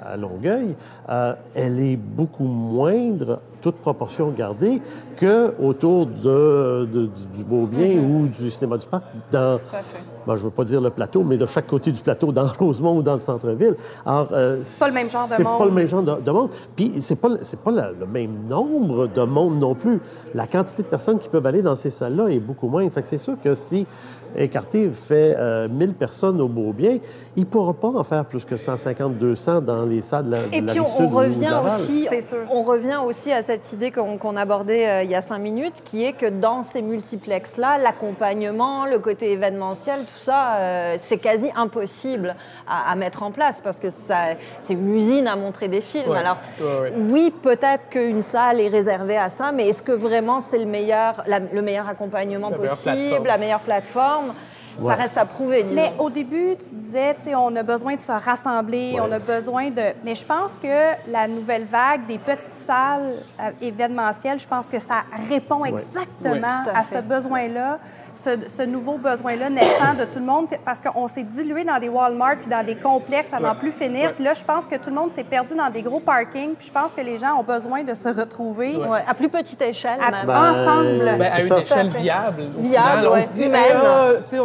[0.05, 0.75] à, à Longueuil,
[1.09, 4.81] euh, elle est beaucoup moindre, toute proportion gardée,
[5.15, 9.79] que autour de, de- du, du Beaubien ou du cinéma du Parc, dans, Tout à
[9.79, 10.03] fait.
[10.27, 12.45] ben, je ne veux pas dire le plateau, mais de chaque côté du plateau, dans
[12.59, 13.75] Rosemont ou dans le centre-ville.
[14.05, 15.57] Alors, euh, pas le même genre de C'est monde.
[15.59, 16.49] pas le même genre de, de monde.
[16.75, 19.99] Puis, c'est pas, le- c'est pas la- le même nombre de monde non plus.
[20.35, 22.87] La quantité de personnes qui peuvent aller dans ces salles-là est beaucoup moins.
[22.89, 23.87] Fait que c'est sûr que si
[24.35, 26.97] Écarté fait euh, 1000 personnes au Beaubien,
[27.35, 30.53] il ne pourra pas en faire plus que 150-200 dans les salles de la, de
[30.55, 32.07] Et la puis on, revient aussi,
[32.51, 36.03] on revient aussi à cette idée qu'on abordait euh, il y a cinq minutes, qui
[36.03, 42.35] est que dans ces multiplexes-là, l'accompagnement, le côté événementiel, tout ça, euh, c'est quasi impossible
[42.67, 46.09] à, à mettre en place parce que ça- c'est une usine à montrer des films.
[46.11, 46.17] Ouais.
[46.19, 46.93] Alors Ouais, ouais.
[47.09, 51.23] oui, peut-être qu'une salle est réservée à ça, mais est-ce que vraiment c'est le meilleur,
[51.27, 54.26] la- le meilleur accompagnement La possible, la meilleure plateforme?
[54.27, 54.93] Ça Ouais.
[54.95, 55.63] reste à prouver.
[55.63, 55.75] disons.
[55.75, 59.01] Mais au début, tu disais, tu sais, on a besoin de se rassembler, Ouais.
[59.07, 59.81] on a besoin de.
[60.03, 64.79] Mais je pense que la nouvelle vague des petites salles euh, événementielles, je pense que
[64.79, 67.79] ça répond exactement à ce besoin-là,
[68.15, 71.89] ce, ce nouveau besoin-là naissant de tout le monde, parce qu'on s'est dilué dans des
[71.89, 73.59] Walmart puis dans des complexes à n'en Ouais.
[73.59, 74.09] plus finir.
[74.09, 74.13] Ouais.
[74.13, 76.55] Puis là, je pense que tout le monde s'est perdu dans des gros parkings.
[76.55, 78.75] Puis je pense que les gens ont besoin de se retrouver.
[78.77, 80.25] Ouais, à plus petite échelle, À- même.
[80.25, 81.17] Ben, ensemble.
[81.17, 81.59] Ben, à une ça.
[81.61, 82.43] échelle viable.
[82.57, 83.07] Viable, final.
[83.07, 83.61] on se dit, humaine.
[83.61, 84.39] hey, tu sais,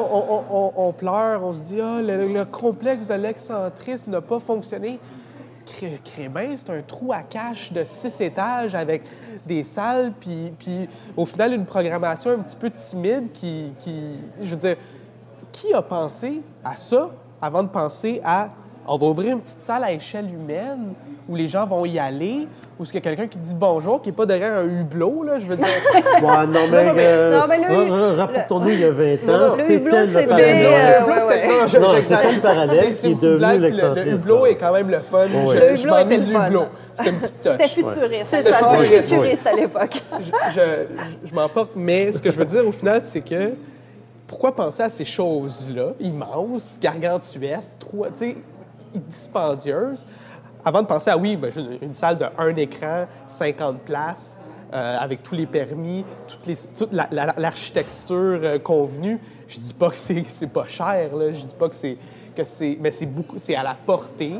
[0.76, 4.98] on, pleure, on se dit, ah, le, le complexe de l'excentrisme n'a pas fonctionné.
[5.66, 9.02] Cré- Crébin, c'est un trou à cache de six étages avec
[9.46, 14.50] des salles, puis, puis au final, une programmation un petit peu timide qui, qui- je
[14.50, 14.76] veux dire,
[15.52, 17.10] qui a pensé à ça
[17.40, 18.48] avant de penser à
[18.84, 20.94] on va ouvrir une petite salle à échelle humaine
[21.28, 22.48] où les gens vont y aller,
[22.82, 25.22] où est-ce qu'il y a quelqu'un qui dit bonjour, qui n'est pas derrière un hublot,
[25.22, 25.66] là, je veux dire.
[25.94, 28.90] Ouais, non, mais, non, mais- euh, non, mais le- ra- ra- rapportons-nous il y a
[28.90, 30.66] 20 Non, non, ans, le c'était hublot, le c'était, parallèle.
[30.66, 34.08] euh, Le hublot, c'était- non, c'était le parallèle qui est devenu le- l'excentrisme.
[34.08, 35.26] Le hublot est quand même le fun.
[35.26, 36.46] Le hublot était le du fun.
[36.48, 36.64] hublot.
[36.94, 37.34] C'était une petite.
[37.42, 38.26] C'était futuriste.
[38.30, 38.76] C'est ça, Ouais.
[38.88, 40.02] c'est futuriste à l'époque.
[40.20, 43.52] je, je- je m'emporte, mais ce que je veux dire au final, c'est que
[44.26, 48.36] pourquoi penser à ces choses-là, immenses, gargantuesques, trop, tu sais,
[48.94, 50.04] dispendieuses,
[50.64, 51.50] avant de penser à, oui, ben,
[51.80, 54.38] une salle de un écran, 50 places,
[54.72, 59.18] euh, avec tous les permis, toute la- la- l'architecture euh, convenue.
[59.48, 61.32] Je dis pas que c'est pas cher, là.
[61.32, 61.96] je dis pas que c'est,
[62.34, 64.34] que c'est, mais c'est beaucoup, c'est à la portée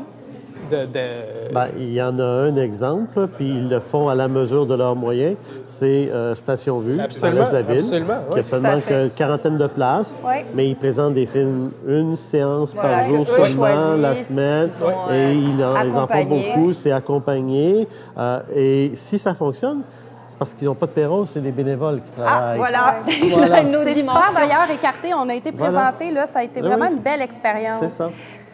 [0.69, 0.85] de...
[0.85, 4.65] de- Ben, il y en a un exemple, puis ils le font à la mesure
[4.65, 5.35] de leurs moyens.
[5.65, 9.57] C'est euh, Station Vue, l'est de la ville, absolument, qui a seulement à que quarantaine
[9.57, 10.21] de places,
[10.55, 14.69] mais ils présentent des films une séance Voilà, par jour seulement la semaine,
[15.11, 17.87] et euh, ils en, ils en font beaucoup, c'est accompagné.
[18.17, 19.81] Euh, et si ça fonctionne,
[20.25, 22.57] c'est parce qu'ils n'ont pas de perron, c'est des bénévoles qui Ah, travaillent.
[22.57, 22.95] voilà.
[23.37, 23.61] Voilà.
[23.61, 25.13] Une C'est super d'ailleurs écarté.
[25.13, 25.91] On a été Voilà.
[25.91, 26.93] présenté, là, ça a été Oui, vraiment oui.
[26.95, 27.79] une belle expérience.
[27.81, 28.09] C'est ça.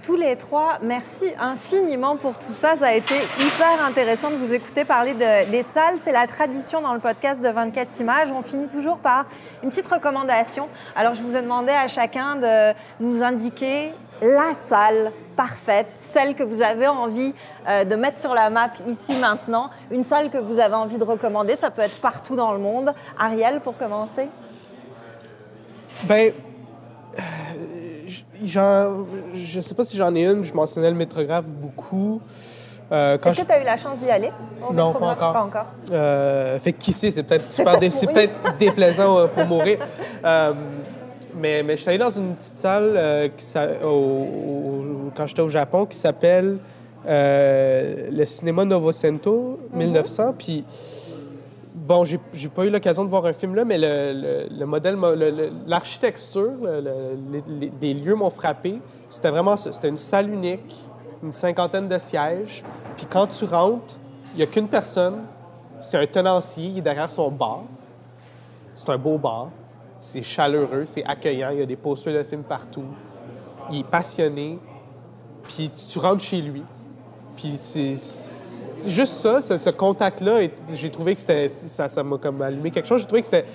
[0.10, 2.76] Tous les trois, merci infiniment pour tout ça.
[2.76, 6.00] Ça a été hyper intéressant de vous écouter parler de- des salles.
[6.00, 8.32] C'est la tradition dans le podcast de 24 images.
[8.32, 9.26] On finit toujours par
[9.62, 10.68] une petite recommandation.
[10.96, 13.92] Alors, je vous ai demandé à chacun de nous indiquer
[14.24, 17.36] la salle parfaite, celle que vous avez envie
[17.68, 21.04] euh, de mettre sur la map ici maintenant, une salle que vous avez envie de
[21.04, 21.56] recommander.
[21.56, 22.92] Ça peut être partout dans le monde.
[23.20, 24.28] Ariel, pour commencer.
[26.06, 26.34] Ben,
[28.46, 30.44] je sais pas si j'en ai une.
[30.44, 32.22] Je mentionnais le métrographe beaucoup.
[32.92, 34.32] Euh, Est-ce que tu as eu la chance d'y aller
[34.68, 35.34] au Non, pas encore.
[35.34, 35.66] Pas encore.
[35.92, 39.78] euh, fait que qui sait, c'est peut-être super dé- peut-être déplaisant euh, pour mourir.
[40.26, 40.54] Euh,
[41.36, 45.42] mais, mais je suis allé dans une petite salle qui s'a- au- au- quand j'étais
[45.44, 46.58] au Japon qui s'appelle
[47.06, 49.78] le cinéma Novocento Mhm.
[49.80, 50.34] 1900.
[50.38, 50.64] Puis
[51.90, 52.20] Bon, j'ai
[52.50, 55.32] pas eu l'occasion de voir un film là, mais le, le- le modèle, mo- le-
[55.32, 58.80] le- l'architecture le- le- les- des lieux m'ont frappé.
[59.10, 59.72] C'était vraiment ça.
[59.72, 60.76] C'était une salle unique
[61.24, 62.64] une cinquantaine de sièges.
[62.96, 63.96] Puis quand tu rentres,
[64.34, 65.24] il n'y a qu'une personne.
[65.82, 67.64] C'est un tenancier, il est derrière son bar.
[68.76, 69.50] C'est un beau bar.
[70.00, 71.50] C'est chaleureux, c'est accueillant.
[71.54, 72.86] Il y a des posters de films partout.
[73.72, 74.60] Il est passionné.
[75.42, 76.62] Puis tu rentres chez lui.
[77.36, 77.96] Puis c'est
[78.88, 80.48] juste ça, ce, ce contact-là.
[80.74, 83.02] J'ai trouvé que c'était, ça, ça m'a comme allumé quelque chose.
[83.02, 83.46] J'ai trouvé que c'était.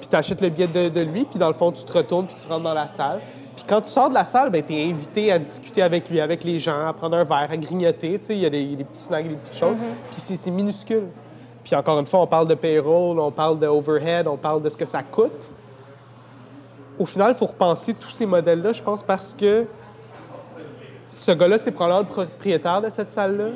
[0.00, 2.26] Puis tu achètes le billet de, de lui, puis dans le fond, tu te retournes,
[2.26, 3.20] puis tu rentres dans la salle.
[3.56, 6.20] Puis quand tu sors de la salle, ben, tu es invité à discuter avec lui,
[6.20, 8.18] avec les gens, à prendre un verre, à grignoter.
[8.18, 9.76] Tu sais, il y a des, des petits snacks, des petites choses.
[10.10, 11.04] Puis c'est, c'est minuscule.
[11.62, 14.68] Puis encore une fois, on parle de payroll, on parle de overhead, on parle de
[14.68, 15.32] ce que ça coûte.
[16.98, 19.64] Au final, il faut repenser tous ces modèles-là, je pense, parce que
[21.08, 23.50] ce gars-là, c'est probablement le propriétaire de cette salle-là.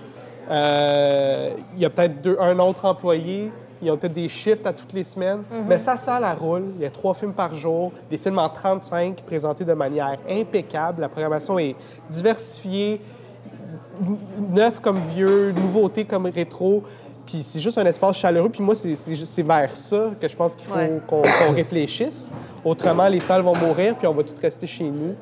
[0.51, 3.53] Euh, il y a peut-être deux- un autre employé.
[3.80, 5.42] Ils ont peut-être des shifts à toutes les semaines.
[5.68, 6.64] Mais sa salle, elle roule.
[6.76, 11.03] Il y a trois films par jour, des films en 35 présentés de manière impeccable.
[11.03, 11.76] La programmation est
[12.11, 13.01] diversifiée,
[14.51, 16.82] neuf comme vieux, nouveautés comme rétro.
[17.26, 18.49] Puis c'est juste un espace chaleureux.
[18.49, 21.01] Puis moi, c'est- vers ça que je pense qu'il faut Ouais.
[21.07, 21.22] qu'on
[21.55, 22.28] réfléchisse.
[22.64, 25.14] Autrement, les salles vont mourir, puis on va tous rester chez nous.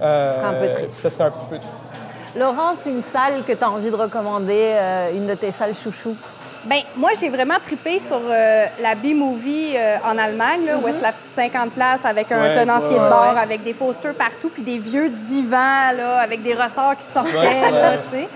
[0.00, 0.90] Euh, serait un peu triste.
[0.90, 1.90] Ça serait un petit peu triste.
[2.36, 6.16] Laurence, une salle que tu as envie de recommander, euh, une de tes salles chouchou?
[6.64, 11.00] Ben, moi, j'ai vraiment trippé sur euh, la B-Movie euh, en Allemagne, là, où est-ce
[11.02, 13.40] la petite 50 places avec un Ouais, tenancier ouais, de ouais.
[13.40, 17.70] avec des posters partout, puis des vieux divans, là, avec des ressorts qui sortaient, Ouais,
[17.70, 17.98] là, ouais.
[18.10, 18.28] tu sais.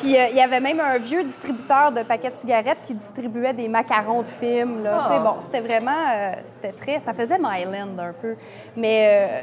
[0.00, 3.52] Puis euh, il y avait même un vieux distributeur de paquets de cigarettes qui distribuait
[3.52, 5.02] des macarons de films, là.
[5.02, 5.24] Tu sais, Ah.
[5.24, 5.90] bon, c'était vraiment...
[6.14, 6.98] euh, c'était très...
[6.98, 8.34] Ça faisait Myland un peu.
[8.76, 9.42] Mais...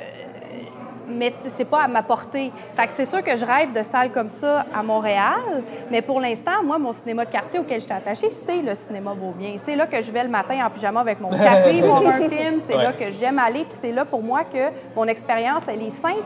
[1.08, 2.52] mais c'est pas à ma portée.
[2.74, 6.20] Fait que c'est sûr que je rêve de salles comme ça à Montréal, mais pour
[6.22, 9.56] l'instant, moi, mon cinéma de quartier auquel j'étais attachée, c'est le cinéma Beaubien.
[9.58, 12.60] C'est là que je vais le matin en pyjama avec mon café voir un film,
[12.60, 12.84] c'est Ouais.
[12.84, 16.24] là que j'aime aller, puis c'est là pour moi que mon expérience, elle est simple.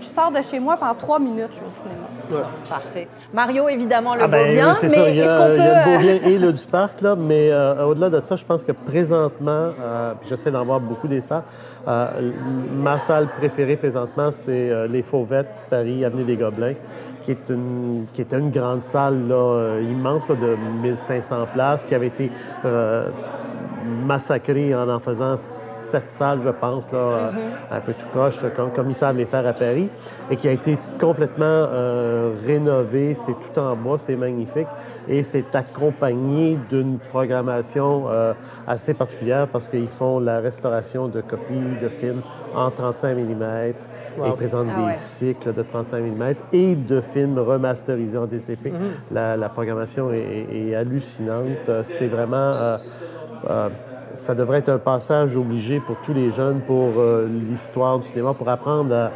[0.00, 2.48] Je sors de chez moi, en trois minutes, je suis au cinéma.
[2.68, 3.08] Parfait.
[3.32, 5.08] Mario, évidemment, le Ah ben, Beaubien, oui, c'est mais ça.
[5.10, 5.56] Il y est-ce a, qu'on peut...
[5.56, 8.20] il y a le euh, Beaubien et le du Parc, là, mais euh, au-delà de
[8.20, 11.42] ça, je pense que présentement, euh, puis j'essaie d'en voir beaucoup des salles,
[11.88, 12.30] euh,
[12.76, 16.74] ma salle préférée présentement, c'est euh, les Fauvettes, Paris, Avenue des Gobelins,
[17.24, 21.94] qui est une, qui est une grande salle là, immense là, de 1500 places, qui
[21.94, 22.30] avait été
[22.64, 23.08] euh,
[24.06, 25.34] massacrée en en faisant
[25.88, 27.30] sept salles, je pense, là, euh,
[27.70, 29.88] un peu tout croche, comme, comme ils savent les faire à Paris,
[30.30, 33.14] et qui a été complètement euh, rénové.
[33.14, 34.68] C'est tout en bois, c'est magnifique.
[35.08, 38.34] Et c'est accompagné d'une programmation euh,
[38.66, 42.20] assez particulière parce qu'ils font la restauration de copies de films
[42.54, 43.74] en 35 mm et
[44.18, 44.32] Wow.
[44.32, 44.96] présentent Ah des ouais.
[44.96, 48.72] cycles de 35 mm et de films remasterisés en DCP.
[49.12, 51.70] la, la programmation est, hallucinante.
[51.84, 52.36] C'est vraiment...
[52.36, 52.78] euh,
[53.48, 53.68] euh,
[54.18, 58.34] ça devrait être un passage obligé pour tous les jeunes pour euh, l'histoire du cinéma,
[58.34, 59.10] pour apprendre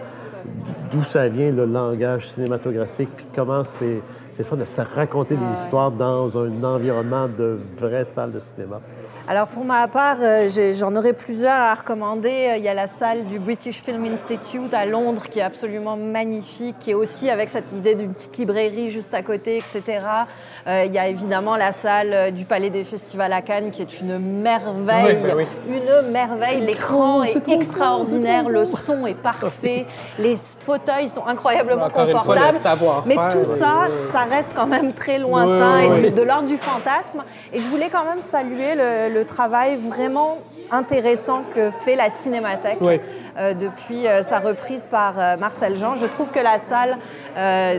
[0.91, 4.03] d'où ça vient le langage cinématographique, puis comment c'est
[4.43, 8.81] fun de se faire raconter des histoires dans un environnement de vraie salle de cinéma.
[9.29, 12.49] Alors pour ma part, euh, j'en aurais plusieurs à recommander.
[12.51, 15.97] Euh, Il y a la salle du British Film Institute à Londres qui est absolument
[15.97, 20.01] magnifique, qui est aussi avec cette idée d'une petite librairie juste à côté, etc.
[20.67, 24.01] Euh, il y a évidemment la salle du Palais des Festivals à Cannes qui est
[24.01, 26.61] une merveille, Oui, oui, une merveille.
[26.61, 29.87] L'écran est extraordinaire, le son est parfait,
[30.19, 32.59] les fauteuils sont incroyablement Encore une fois, le confortables.
[32.59, 33.93] savoir-faire, Mais tout oui, ça, oui.
[34.13, 37.23] ça reste quand même très lointain Oui, oui, et de l'ordre du fantasme.
[37.53, 40.39] Et je voulais quand même saluer le, le travail vraiment
[40.71, 42.79] intéressant que fait la Cinémathèque
[43.37, 45.97] euh, depuis euh, sa reprise par euh, Marcel Jean.
[45.97, 46.97] Je trouve que la salle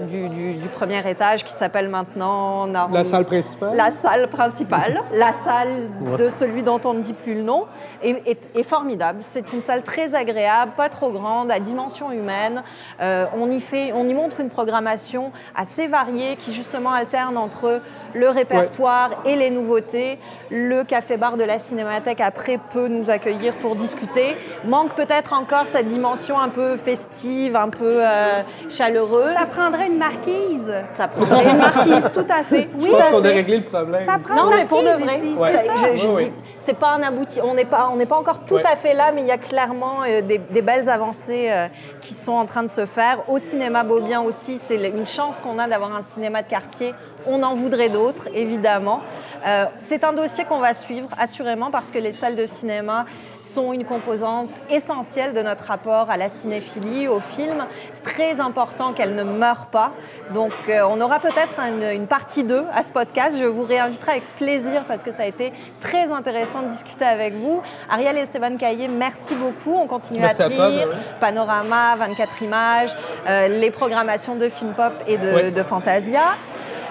[0.10, 3.76] du, du- du premier étage, qui s'appelle maintenant Norm- La salle principale?
[3.76, 7.66] la salle principale, la salle de celui dont on ne dit plus le nom,
[8.02, 9.20] est, est- est formidable.
[9.22, 12.64] C'est une salle très agréable, pas trop grande, à dimension humaine.
[13.00, 17.80] On, y fait, on y montre une programmation assez variée qui justement alterne entre
[18.16, 20.18] le répertoire et les nouveautés.
[20.50, 20.84] Le
[21.32, 24.36] de la Cinémathèque après peut nous accueillir pour discuter.
[24.66, 29.34] Manque peut-être encore cette dimension un peu festive, un peu euh, chaleureuse.
[29.40, 30.72] Ça prendrait une marquise.
[30.92, 32.68] Ça prendrait une marquise, tout à fait.
[32.80, 34.06] Je tout pense qu'on a réglé le problème.
[34.06, 35.52] Ça prend Non, une mais pour de vrai, Ouais.
[35.52, 35.74] c'est ça.
[35.78, 36.32] Je- je Oui, dis- oui.
[36.60, 37.40] c'est pas un abouti.
[37.42, 38.66] On n'est pas, on n'est pas encore tout Ouais.
[38.72, 41.68] à fait là, mais il y a clairement euh, des, des belles avancées euh,
[42.02, 43.18] qui sont en train de se faire.
[43.30, 46.94] Au cinéma Beaubien aussi, c'est une chance qu'on a d'avoir un cinéma de quartier.
[47.28, 48.28] On en voudrait d'autres.
[48.34, 49.02] évidemment.
[49.46, 53.06] Euh, c'est un dossier qu'on va suivre, assurément, parce que les salles de cinéma
[53.42, 57.66] sont une composante essentielle de notre rapport à la cinéphilie, au film.
[57.92, 59.92] C'est très important qu'elle ne meure pas.
[60.34, 63.38] Donc, euh, on aura peut-être une, partie 2 à ce podcast.
[63.38, 65.52] Je vous réinviterai avec plaisir parce que ça a été
[65.82, 67.62] très intéressant de discuter avec vous.
[67.90, 69.76] Ariel et Esteban Caillé, merci beaucoup.
[69.76, 70.94] On continue à lire.
[71.20, 72.96] Panorama, 24 images,
[73.28, 76.22] euh, les programmations de Film Pop et de, de Fantasia.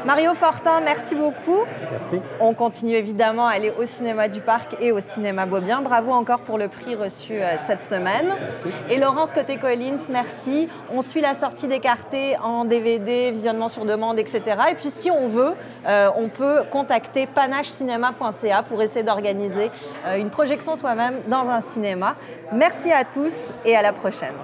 [0.04, 1.60] Mario Fortin, merci beaucoup.
[1.92, 2.16] Merci.
[2.40, 5.80] On continue évidemment à aller au cinéma du Parc et au cinéma Beaubien.
[5.80, 8.26] Bravo encore pour le prix reçu euh, cette semaine.
[8.26, 8.68] Merci.
[8.90, 10.68] Et Laurence Côté-Collins, merci.
[10.90, 14.42] On suit la sortie des cartés en DVD, visionnement sur demande, etc.
[14.72, 15.52] Et puis si on veut,
[15.86, 19.70] euh, on peut contacter panachecinéma.ca pour essayer d'organiser
[20.06, 22.16] euh, une projection soi-même dans un cinéma.
[22.52, 24.34] Merci à tous et à la prochaine.